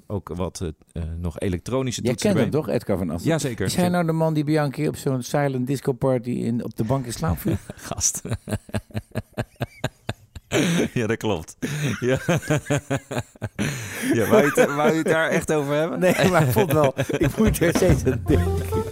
ook 0.07 0.29
wat 0.35 0.73
nog 1.19 1.41
elektronische 1.41 2.03
Jij 2.03 2.11
toetsen. 2.11 2.31
kent 2.31 2.43
hem 2.43 2.51
toch, 2.51 2.69
Edgar 2.69 2.99
van 2.99 3.11
Assen? 3.11 3.31
Jazeker. 3.31 3.67
Is 3.67 3.77
hij 3.77 3.89
nou 3.89 4.07
de 4.07 4.13
man 4.13 4.35
die 4.35 4.59
een 4.59 4.71
keer 4.71 4.89
op 4.89 4.97
zo'n 4.97 5.23
silent 5.23 5.67
disco 5.67 5.93
party 5.93 6.31
in, 6.31 6.65
op 6.65 6.77
de 6.77 6.85
bank 6.85 7.07
in 7.07 7.13
slaap 7.13 7.39
viel? 7.39 7.57
gast. 7.75 8.23
ja, 10.95 11.07
dat 11.07 11.17
klopt. 11.17 11.57
Ja, 12.01 12.19
ja 14.13 14.27
wou, 14.29 14.43
je 14.43 14.53
het, 14.55 14.75
wou 14.75 14.91
je 14.91 14.97
het 14.97 15.07
daar 15.07 15.29
echt 15.29 15.53
over 15.53 15.75
hebben? 15.75 16.01
Nee, 16.01 16.31
maar 16.31 16.43
ik 16.43 16.53
vond 16.53 16.73
wel, 16.73 16.95
ik 17.19 17.37
moet 17.37 17.59
er 17.61 17.75
steeds 17.75 18.05
aan 18.05 18.23
denken. 18.27 18.86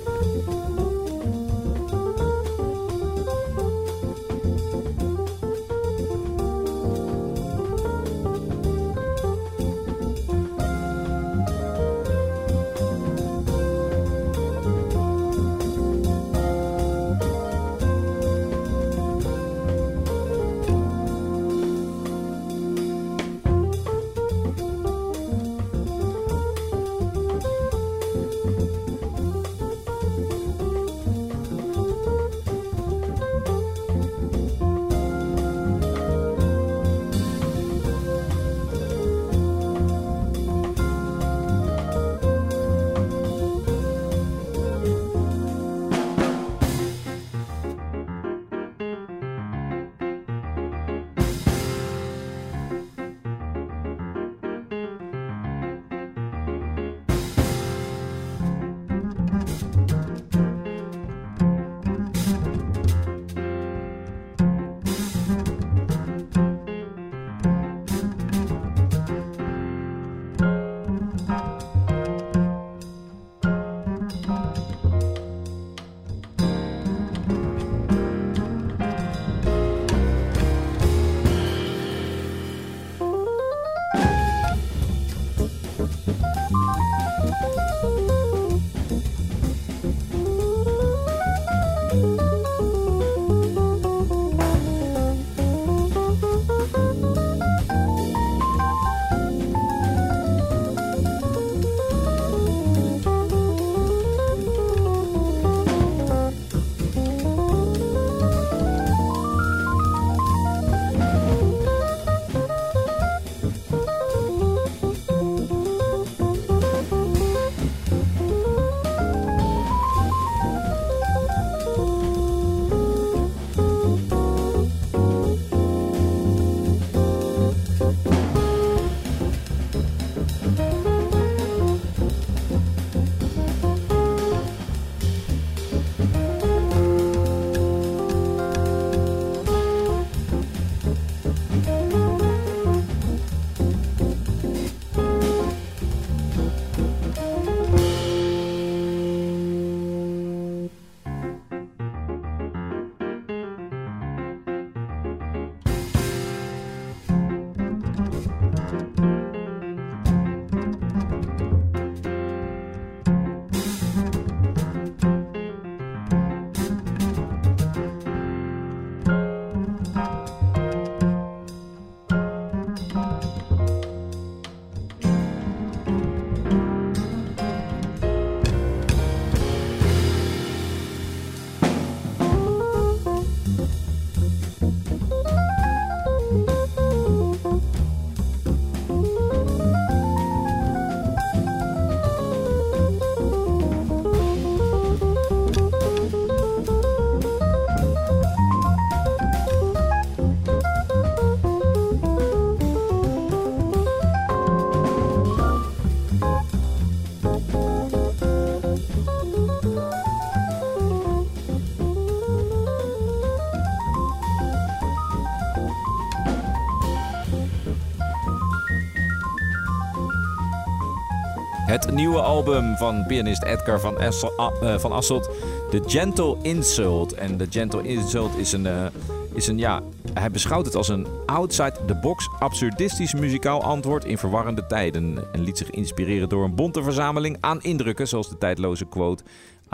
Het 221.85 221.95
nieuwe 221.95 222.21
album 222.21 222.77
van 222.77 223.07
pianist 223.07 223.43
Edgar 223.43 223.81
van, 223.81 223.99
Essel, 223.99 224.33
eh, 224.37 224.79
van 224.79 224.93
Asselt, 224.93 225.31
The 225.71 225.83
Gentle 225.87 226.37
Insult. 226.43 227.15
En 227.15 227.37
The 227.37 227.47
Gentle 227.51 227.83
Insult 227.83 228.37
is 228.37 228.53
een, 228.53 228.67
eh, 228.67 228.87
is 229.35 229.47
een, 229.47 229.59
ja, 229.59 229.83
hij 230.13 230.31
beschouwt 230.31 230.67
het 230.67 230.75
als 230.75 230.89
een 230.89 231.07
outside-the-box 231.27 232.29
absurdistisch 232.39 233.15
muzikaal 233.15 233.63
antwoord 233.63 234.05
in 234.05 234.19
verwarrende 234.19 234.67
tijden. 234.67 235.33
En 235.33 235.41
liet 235.41 235.59
zich 235.59 235.71
inspireren 235.71 236.29
door 236.29 236.45
een 236.45 236.55
bonte 236.55 236.83
verzameling 236.83 237.37
aan 237.41 237.63
indrukken, 237.63 238.09
zoals 238.09 238.29
de 238.29 238.39
tijdloze 238.39 238.85
quote 238.85 239.23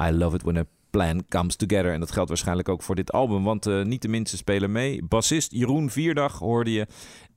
I 0.09 0.11
love 0.11 0.37
it 0.37 0.43
when 0.43 0.57
a 0.57 0.65
plan 0.91 1.25
comes 1.29 1.57
together. 1.57 1.93
En 1.93 2.01
dat 2.01 2.13
geldt 2.13 2.29
waarschijnlijk 2.29 2.69
ook 2.69 2.83
voor 2.83 2.95
dit 2.95 3.13
album. 3.13 3.45
Want 3.45 3.67
eh, 3.67 3.83
niet 3.83 4.03
de 4.03 4.09
minste 4.09 4.37
spelen 4.37 4.73
mee. 4.73 5.05
Bassist 5.05 5.53
Jeroen 5.53 5.91
Vierdag 5.91 6.39
hoorde 6.39 6.73
je. 6.73 6.87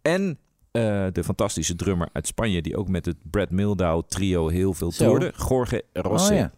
En 0.02 0.40
eh, 0.74 1.06
de 1.12 1.24
fantastische 1.24 1.76
drummer 1.76 2.10
uit 2.14 2.28
Spanje... 2.28 2.62
die 2.62 2.78
ook 2.78 2.88
met 2.88 3.06
het 3.06 3.18
Brad 3.32 3.50
Mildau 3.50 4.04
trio 4.08 4.48
heel 4.48 4.74
veel 4.74 4.92
Zo. 4.92 5.06
toerde. 5.06 5.34
Jorge 5.50 5.84
Rossi. 5.94 6.34
Oh, 6.34 6.40
ja. 6.40 6.52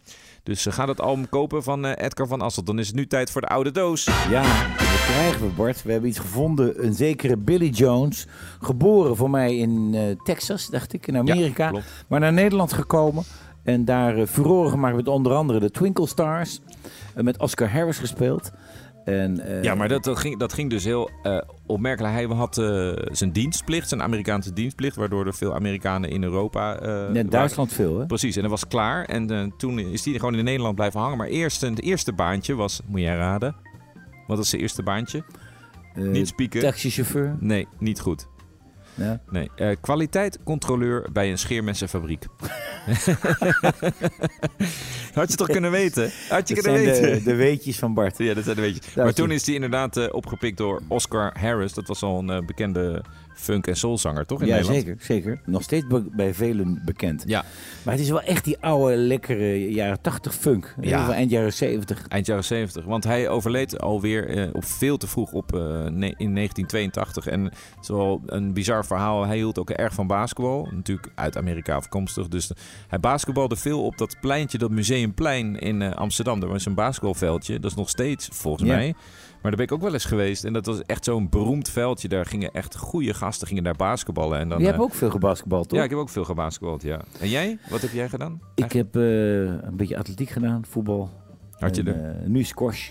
Dus 0.44 0.62
ze 0.62 0.72
gaat 0.72 0.88
het 0.88 1.02
album 1.02 1.30
kopen 1.30 1.64
van 1.64 1.86
eh, 1.86 2.06
Edgar 2.06 2.28
van 2.28 2.42
Asselt. 2.42 2.66
Dan 2.66 2.80
is 2.80 2.88
het 2.88 2.96
nu 2.96 3.08
tijd 3.08 3.32
voor 3.32 3.42
de 3.42 3.48
oude 3.48 3.72
doos. 3.72 4.04
Ja, 4.30 4.42
wat 4.78 5.06
krijgen 5.06 5.42
we, 5.42 5.54
Bart? 5.56 5.84
We 5.84 5.92
hebben 5.92 6.10
iets 6.10 6.20
gevonden. 6.20 6.86
Een 6.86 6.94
zekere 6.94 7.38
Billy 7.38 7.70
Jones. 7.70 8.28
Geboren 8.62 9.16
voor 9.16 9.30
mij 9.30 9.58
in 9.58 9.92
eh, 9.94 10.02
Texas, 10.24 10.68
dacht 10.68 10.94
ik, 10.94 11.08
in 11.08 11.18
Amerika. 11.18 11.72
Ja, 11.74 11.82
maar 12.08 12.20
naar 12.20 12.34
Nederland 12.34 12.74
gekomen. 12.74 13.24
En 13.64 13.86
daar 13.86 14.28
furoren 14.28 14.72
gemaakt 14.72 14.96
met 14.96 15.08
onder 15.08 15.34
andere 15.34 15.60
de 15.60 15.72
Twinkle 15.72 16.08
Stars. 16.08 16.60
Met 17.16 17.40
Oscar 17.40 17.72
Harris 17.72 17.98
gespeeld. 17.98 18.52
En, 19.06 19.40
eh, 19.40 19.64
Ja, 19.64 19.76
maar 19.76 19.88
dat, 19.88 20.04
dat, 20.04 20.20
ging, 20.20 20.40
dat 20.40 20.54
ging 20.54 20.70
dus 20.70 20.84
heel 20.84 21.10
eh, 21.24 21.38
opmerkelijk. 21.66 22.14
Hij 22.14 22.24
had 22.26 22.58
eh, 22.58 22.92
zijn 23.12 23.32
dienstplicht, 23.32 23.88
zijn 23.90 24.02
Amerikaanse 24.02 24.54
dienstplicht... 24.54 24.96
waardoor 24.96 25.26
er 25.26 25.34
veel 25.34 25.56
Amerikanen 25.56 26.10
in 26.10 26.24
Europa... 26.24 26.76
eh, 26.80 26.88
in 26.90 26.96
waren. 27.14 27.30
Duitsland 27.30 27.74
veel, 27.74 28.00
hè? 28.00 28.06
Precies, 28.06 28.36
en 28.36 28.42
dat 28.42 28.52
was 28.52 28.68
klaar. 28.68 29.06
En 29.06 29.30
eh, 29.32 29.44
toen 29.58 29.80
is 29.80 30.06
hij 30.06 30.14
gewoon 30.14 30.36
in 30.36 30.44
Nederland 30.44 30.76
blijven 30.76 31.00
hangen. 31.00 31.18
Maar 31.18 31.28
eerst, 31.28 31.62
het 31.62 31.82
eerste 31.82 32.14
baantje 32.14 32.56
was, 32.56 32.82
moet 32.86 33.02
jij 33.02 33.16
raden? 33.16 33.56
Wat 34.28 34.38
was 34.38 34.50
zijn 34.50 34.62
eerste 34.62 34.84
baantje? 34.84 35.24
Eh, 35.96 36.04
niet 36.04 36.28
spieken. 36.28 36.62
Taxichauffeur. 36.62 37.36
Nee, 37.40 37.68
niet 37.80 38.00
goed. 38.00 38.28
Ja. 38.94 39.22
Nee, 39.30 39.50
eh, 39.56 39.76
kwaliteitcontroleur 39.82 41.08
bij 41.14 41.32
een 41.32 41.38
scheermessenfabriek. 41.38 42.26
Had 45.16 45.32
je 45.32 45.38
toch 45.38 45.48
kunnen 45.48 45.72
weten? 45.72 46.12
Had 46.30 46.48
je 46.48 46.56
Dat 46.56 46.64
kunnen 46.64 46.84
weten? 46.84 47.12
de, 47.14 47.24
de 47.24 47.36
weetjes 47.36 47.78
van 47.80 47.94
Bart. 47.94 48.18
Ja, 48.18 48.34
dat 48.34 48.44
zijn 48.44 48.56
de 48.56 48.62
weetjes. 48.62 48.94
Maar 48.94 49.14
toen 49.14 49.32
is 49.32 49.46
hij 49.46 49.56
inderdaad 49.56 49.98
eh, 49.98 50.08
opgepikt 50.12 50.58
door 50.58 50.82
Oscar 50.88 51.40
Harris. 51.40 51.74
Dat 51.74 51.88
was 51.88 52.02
al 52.04 52.20
een 52.20 52.30
eh, 52.30 52.46
bekende 52.46 53.04
funk- 53.36 53.68
en 53.68 53.76
soulzanger, 53.78 54.26
toch? 54.26 54.42
In 54.42 54.48
Ja, 54.48 54.54
Nederland? 54.56 54.84
zeker, 54.84 54.98
zeker. 55.06 55.42
Nog 55.46 55.62
steeds 55.64 55.86
bij 56.16 56.34
velen 56.34 56.82
bekend. 56.86 57.24
Ja, 57.28 57.44
Maar 57.84 57.94
het 57.94 58.04
is 58.04 58.10
wel 58.10 58.22
echt 58.22 58.44
die 58.46 58.58
oude, 58.60 58.96
lekkere 58.96 59.72
jaren 59.72 60.02
80 60.02 60.34
funk. 60.36 60.76
Ja. 60.82 61.12
Eind 61.12 61.32
jaren 61.32 61.54
70. 61.54 62.08
eind 62.08 62.26
jaren 62.26 62.44
70. 62.44 62.86
Want 62.86 63.04
hij 63.04 63.30
overleed 63.30 63.80
alweer 63.80 64.30
eh, 64.30 64.50
op 64.54 64.66
veel 64.66 64.98
te 64.98 65.08
vroeg 65.08 65.32
op, 65.32 65.54
eh, 65.56 65.60
in 66.18 66.34
1982. 66.34 67.28
En 67.28 67.44
het 67.44 67.54
is 67.82 67.88
wel 67.88 68.22
een 68.26 68.54
bizar 68.54 68.86
verhaal. 68.86 69.26
Hij 69.26 69.36
hield 69.36 69.60
ook 69.60 69.70
erg 69.70 69.94
van 69.94 70.08
basketbal. 70.08 70.68
Natuurlijk 70.72 71.10
uit 71.16 71.38
Amerika 71.38 71.76
afkomstig. 71.76 72.28
Dus 72.28 72.52
hij 72.88 73.00
basketbalde 73.00 73.56
veel 73.56 73.84
op 73.86 73.98
dat 73.98 74.18
pleintje, 74.22 74.58
dat 74.58 74.72
Museumplein 74.72 75.60
in 75.60 75.82
eh, 75.82 75.92
Amsterdam. 75.96 76.40
Daar 76.40 76.50
was 76.50 76.66
een 76.66 76.74
basketbalveldje. 76.74 77.60
Dat 77.60 77.72
is 77.72 77.78
nog 77.78 77.90
steeds, 77.90 78.30
volgens 78.32 78.70
Ja. 78.70 78.76
mij. 78.76 78.94
Maar 79.46 79.56
daar 79.56 79.66
ben 79.66 79.76
ik 79.76 79.82
ook 79.82 79.88
wel 79.90 79.94
eens 80.00 80.06
geweest. 80.06 80.44
En 80.44 80.54
dat 80.54 80.66
was 80.66 80.82
echt 80.86 81.04
zo'n 81.04 81.30
beroemd 81.30 81.70
veldje. 81.70 82.08
Daar 82.08 82.26
gingen 82.26 82.52
echt 82.52 82.76
goede 82.76 83.14
gasten 83.14 83.48
gingen 83.48 83.64
daar 83.64 83.76
basketballen. 83.76 84.40
En 84.40 84.50
dan, 84.50 84.60
Je 84.60 84.66
hebt 84.66 84.78
eh, 84.78 84.84
ook 84.84 84.94
veel 84.94 85.10
gebasketbald, 85.10 85.70
toch? 85.70 85.78
Ja, 85.78 85.84
ik 85.84 85.90
heb 85.90 86.00
ook 86.00 86.10
veel 86.10 86.24
gebasketbald, 86.24 86.82
ja. 86.82 87.02
En 87.20 87.30
jij? 87.30 87.58
Wat 87.70 87.82
heb 87.82 87.92
jij 87.92 88.10
gedaan? 88.10 88.42
Ik 88.56 88.72
heb 88.72 88.96
eh, 88.96 89.02
een 89.44 89.76
beetje 89.78 89.98
atletiek 89.98 90.30
gedaan, 90.30 90.66
voetbal. 90.66 91.10
Had 91.52 91.76
je 91.76 91.82
En, 91.82 91.88
er? 91.88 92.16
eh, 92.22 92.28
nu 92.28 92.44
squash. 92.44 92.90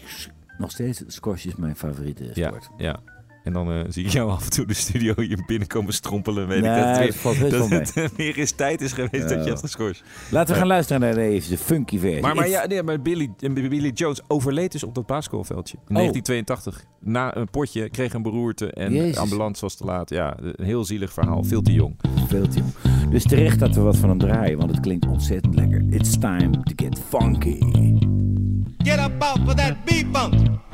Nog 0.59 0.71
steeds, 0.71 1.03
squash 1.07 1.45
is 1.47 1.55
mijn 1.57 1.77
favoriete 1.77 2.31
Ja, 2.35 2.47
sport. 2.49 2.69
ja. 2.77 3.01
En 3.45 3.53
dan 3.53 3.71
eh, 3.73 3.81
zie 3.89 4.05
ik 4.05 4.11
jou 4.11 4.31
af 4.31 4.45
en 4.45 4.51
toe 4.51 4.67
de 4.67 4.75
studio 4.75 5.15
hier 5.17 5.43
binnenkomen 5.47 5.93
strompelen. 5.93 6.47
Weet 6.49 6.63
Nee, 6.63 6.71
ik 7.09 7.15
dat 7.23 7.37
het 7.37 7.51
dat 7.51 7.69
weer, 7.69 7.79
het 7.81 8.17
weer 8.17 8.39
eens 8.39 8.51
tijd 8.51 8.81
is 8.81 8.93
geweest 8.93 9.29
dat 9.29 9.43
je 9.45 9.49
hebt 9.49 9.61
gescorst. 9.61 10.03
Laten 10.31 10.53
we 10.53 10.59
gaan 10.59 10.69
luisteren 10.69 11.01
naar 11.01 11.15
deze 11.15 11.49
de 11.49 11.59
funky 11.59 11.99
versie. 11.99 12.21
Maar, 12.21 12.35
maar, 12.35 12.49
ja, 12.49 12.67
nee, 12.67 12.83
maar 12.83 13.03
Billy, 13.03 13.31
Billy 13.53 13.91
Jones 13.95 14.21
overleed 14.29 14.73
dus 14.73 14.85
op 14.85 14.95
dat 14.95 15.07
basketbalveldje. 15.07 15.77
In 15.77 15.97
Oh. 15.97 16.03
1982. 16.03 16.85
Na 17.01 17.37
een 17.37 17.51
potje 17.51 17.89
kreeg 17.91 18.13
een 18.13 18.23
beroerte 18.23 18.71
en 18.73 18.93
Jezus. 18.93 19.15
de 19.15 19.21
ambulance 19.21 19.61
was 19.61 19.75
te 19.75 19.85
laat. 19.85 20.11
Ja, 20.11 20.37
een 20.41 20.65
heel 20.65 20.85
zielig 20.85 21.13
verhaal. 21.13 21.45
Veel 21.45 21.63
te 21.63 21.73
jong. 21.73 21.97
Veel 22.29 22.49
te 22.49 22.59
jong. 22.59 22.73
Dus 23.11 23.23
terecht 23.23 23.59
dat 23.59 23.75
we 23.75 23.81
wat 23.81 23.97
van 23.97 24.09
hem 24.09 24.19
draaien, 24.19 24.59
want 24.59 24.71
het 24.71 24.81
klinkt 24.81 25.07
ontzettend 25.07 25.55
lekker. 25.55 25.85
It's 25.91 26.19
time 26.19 26.51
to 26.51 26.73
get 26.77 26.99
funky. 27.09 27.59
Get 28.79 28.99
up 28.99 29.23
out 29.23 29.39
for 29.45 29.55
that 29.55 29.85
B-funk. 29.85 30.35
It's 30.35 30.74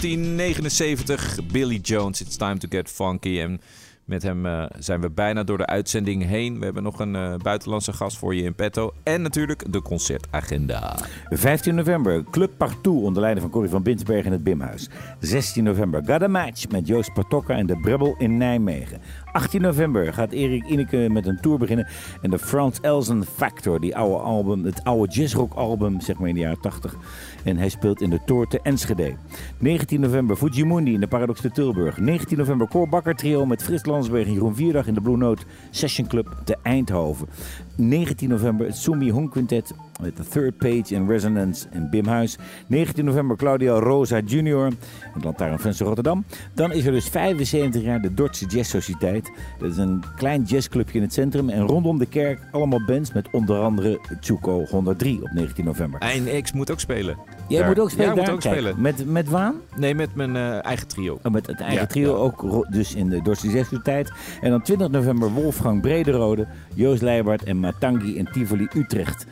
1979, 0.00 1.46
Billy 1.46 1.78
Jones, 1.82 2.20
It's 2.20 2.36
Time 2.36 2.58
to 2.58 2.68
Get 2.70 2.90
Funky. 2.90 3.40
En 3.40 3.60
met 4.04 4.22
hem 4.22 4.46
eh, 4.46 4.64
zijn 4.78 5.00
we 5.00 5.10
bijna 5.10 5.44
door 5.44 5.58
de 5.58 5.66
uitzending 5.66 6.24
heen. 6.24 6.58
We 6.58 6.64
hebben 6.64 6.82
nog 6.82 7.00
een 7.00 7.16
eh, 7.16 7.34
buitenlandse 7.36 7.92
gast 7.92 8.16
voor 8.16 8.34
je 8.34 8.42
in 8.42 8.54
petto. 8.54 8.92
En 9.02 9.22
natuurlijk 9.22 9.72
de 9.72 9.82
concertagenda. 9.82 10.98
15 11.30 11.74
november, 11.74 12.24
Club 12.30 12.50
Partout 12.56 13.02
onder 13.02 13.20
leiding 13.20 13.42
van 13.42 13.50
Corrie 13.50 13.70
van 13.70 13.82
Binsberg 13.82 14.24
in 14.24 14.32
het 14.32 14.44
Bimhuis. 14.44 14.88
16 15.20 15.64
november, 15.64 16.02
Got 16.04 16.28
Match 16.28 16.68
met 16.68 16.86
Joost 16.86 17.12
Patokka 17.12 17.56
en 17.56 17.66
de 17.66 17.76
Brebbel 17.76 18.14
in 18.18 18.36
Nijmegen. 18.36 19.00
18 19.32 19.60
november 19.60 20.12
gaat 20.12 20.32
Erik 20.32 20.66
Ineke 20.66 21.08
met 21.10 21.26
een 21.26 21.40
tour 21.40 21.58
beginnen. 21.58 21.88
En 22.22 22.30
de 22.30 22.38
Frans 22.38 22.80
Elsen 22.80 23.24
Factor, 23.24 23.80
die 23.80 23.96
oude 23.96 24.16
album, 24.16 24.64
het 24.64 24.84
oude 24.84 25.12
jazzrock 25.12 25.54
album, 25.54 26.00
zeg 26.00 26.18
maar 26.18 26.28
in 26.28 26.34
de 26.34 26.40
jaren 26.40 26.60
80. 26.60 26.96
En 27.44 27.56
hij 27.56 27.68
speelt 27.68 28.00
in 28.00 28.10
de 28.10 28.20
Tour 28.24 28.46
te 28.46 28.60
Enschede. 28.62 29.14
19 29.58 30.00
november, 30.00 30.36
Fujimundi 30.36 30.92
in 30.92 31.00
de 31.00 31.06
Paradox 31.06 31.40
te 31.40 31.50
Tilburg. 31.50 31.98
19 31.98 32.38
november, 32.38 32.68
Cor 32.68 32.88
Bakker 32.88 33.14
Trio 33.14 33.46
met 33.46 33.62
Frits 33.62 33.84
Landsberg 33.84 34.26
en 34.26 34.32
Jeroen 34.32 34.54
Vierdag 34.54 34.86
in 34.86 34.94
de 34.94 35.00
Blue 35.00 35.16
Note 35.16 35.42
Session 35.70 36.06
Club 36.06 36.36
te 36.44 36.56
Eindhoven. 36.62 37.28
19 37.76 38.28
november, 38.28 38.66
het 38.66 38.76
Sumi 38.76 39.10
Hong 39.10 39.30
Quintet 39.30 39.74
met 40.00 40.16
The 40.16 40.22
Third 40.28 40.56
Page 40.56 40.94
in 40.94 41.08
Resonance 41.08 41.66
in 41.70 41.90
Bimhuis. 41.90 42.36
19 42.66 43.04
november, 43.04 43.36
Claudio 43.36 43.78
Rosa 43.78 44.20
Jr. 44.24 44.66
in 44.66 44.76
het 45.12 45.24
Lantaarnvenster 45.24 45.86
Rotterdam. 45.86 46.24
Dan 46.54 46.72
is 46.72 46.84
er 46.86 46.92
dus 46.92 47.08
75 47.08 47.82
jaar 47.82 48.00
de 48.00 48.14
Dordtse 48.14 48.46
Jazz 48.46 48.70
Sociëteit. 48.70 49.30
Dat 49.58 49.70
is 49.70 49.76
een 49.76 50.04
klein 50.16 50.42
jazzclubje 50.42 50.96
in 50.96 51.02
het 51.02 51.12
centrum. 51.12 51.48
En 51.48 51.60
rondom 51.60 51.98
de 51.98 52.06
kerk 52.06 52.40
allemaal 52.50 52.84
bands 52.84 53.12
met 53.12 53.28
onder 53.30 53.58
andere 53.60 54.00
Chuko 54.20 54.64
103 54.64 55.22
op 55.22 55.30
19 55.32 55.64
november. 55.64 56.00
En 56.00 56.42
X 56.42 56.52
moet 56.52 56.70
ook 56.70 56.80
spelen. 56.80 57.16
Jij 57.48 57.58
Daar. 57.58 57.68
moet 57.68 57.78
ook 57.78 57.90
spelen 57.90 58.08
Ja, 58.08 58.14
moet 58.14 58.24
daar? 58.24 58.34
ook 58.34 58.40
Kijk, 58.40 58.54
spelen. 58.54 58.80
Met, 58.80 59.06
met 59.06 59.28
Waan? 59.28 59.54
Nee, 59.76 59.94
met 59.94 60.14
mijn 60.14 60.36
eh, 60.36 60.64
eigen 60.64 60.88
trio. 60.88 61.18
Oh, 61.22 61.32
met 61.32 61.46
het 61.46 61.60
eigen 61.60 61.80
Ja, 61.80 61.86
trio 61.86 62.10
ja. 62.10 62.16
ook 62.16 62.66
dus 62.72 62.94
in 62.94 63.08
de 63.08 63.22
Dordtse 63.22 63.48
Jazztijd. 63.50 64.12
En 64.40 64.50
dan 64.50 64.62
20 64.62 64.88
november 64.90 65.30
Wolfgang 65.30 65.80
Brederode, 65.80 66.46
Joost 66.74 67.02
Leijbart 67.02 67.42
en 67.44 67.60
Matangi 67.60 68.16
in 68.16 68.28
Tivoli 68.32 68.68
Utrecht. 68.74 69.26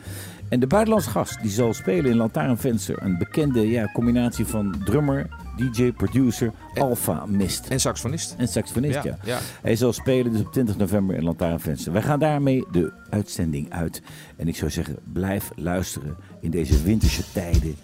En 0.55 0.61
de 0.61 0.67
buitenlandse 0.67 1.09
gast 1.09 1.41
die 1.41 1.51
zal 1.51 1.73
spelen 1.73 2.11
in 2.11 2.17
Lantaarnvenster. 2.17 3.01
Een 3.01 3.17
bekende 3.17 3.69
ja, 3.69 3.89
combinatie 3.93 4.45
van 4.45 4.75
drummer, 4.85 5.27
DJ, 5.55 5.91
producer, 5.91 6.51
Alpha 6.73 7.25
Mist. 7.25 7.67
En 7.67 7.79
saxofonist. 7.79 8.35
En 8.37 8.47
saxofonist, 8.47 8.93
ja. 8.93 9.03
Ja, 9.03 9.17
ja. 9.23 9.39
Hij 9.61 9.75
zal 9.75 9.93
spelen 9.93 10.31
dus 10.31 10.41
op 10.41 10.51
20 10.51 10.77
november 10.77 11.15
in 11.15 11.23
Lantaarnvenster. 11.23 11.91
Wij 11.91 12.01
gaan 12.01 12.19
daarmee 12.19 12.65
de 12.71 12.93
uitzending 13.09 13.71
uit. 13.71 14.01
En 14.35 14.47
ik 14.47 14.55
zou 14.55 14.71
zeggen, 14.71 14.95
blijf 15.13 15.51
luisteren 15.55 16.15
in 16.39 16.51
deze 16.51 16.83
winterse 16.83 17.23
tijden. 17.33 17.75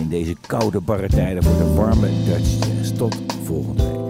In 0.00 0.08
deze 0.08 0.34
koude, 0.46 0.80
barre 0.80 1.08
tijden 1.08 1.42
voor 1.42 1.56
de 1.56 1.74
warme 1.74 2.08
Dutch 2.24 2.66
Jazz. 2.66 2.92
Tot 2.92 3.22
volgende 3.44 3.82
week. 3.82 4.09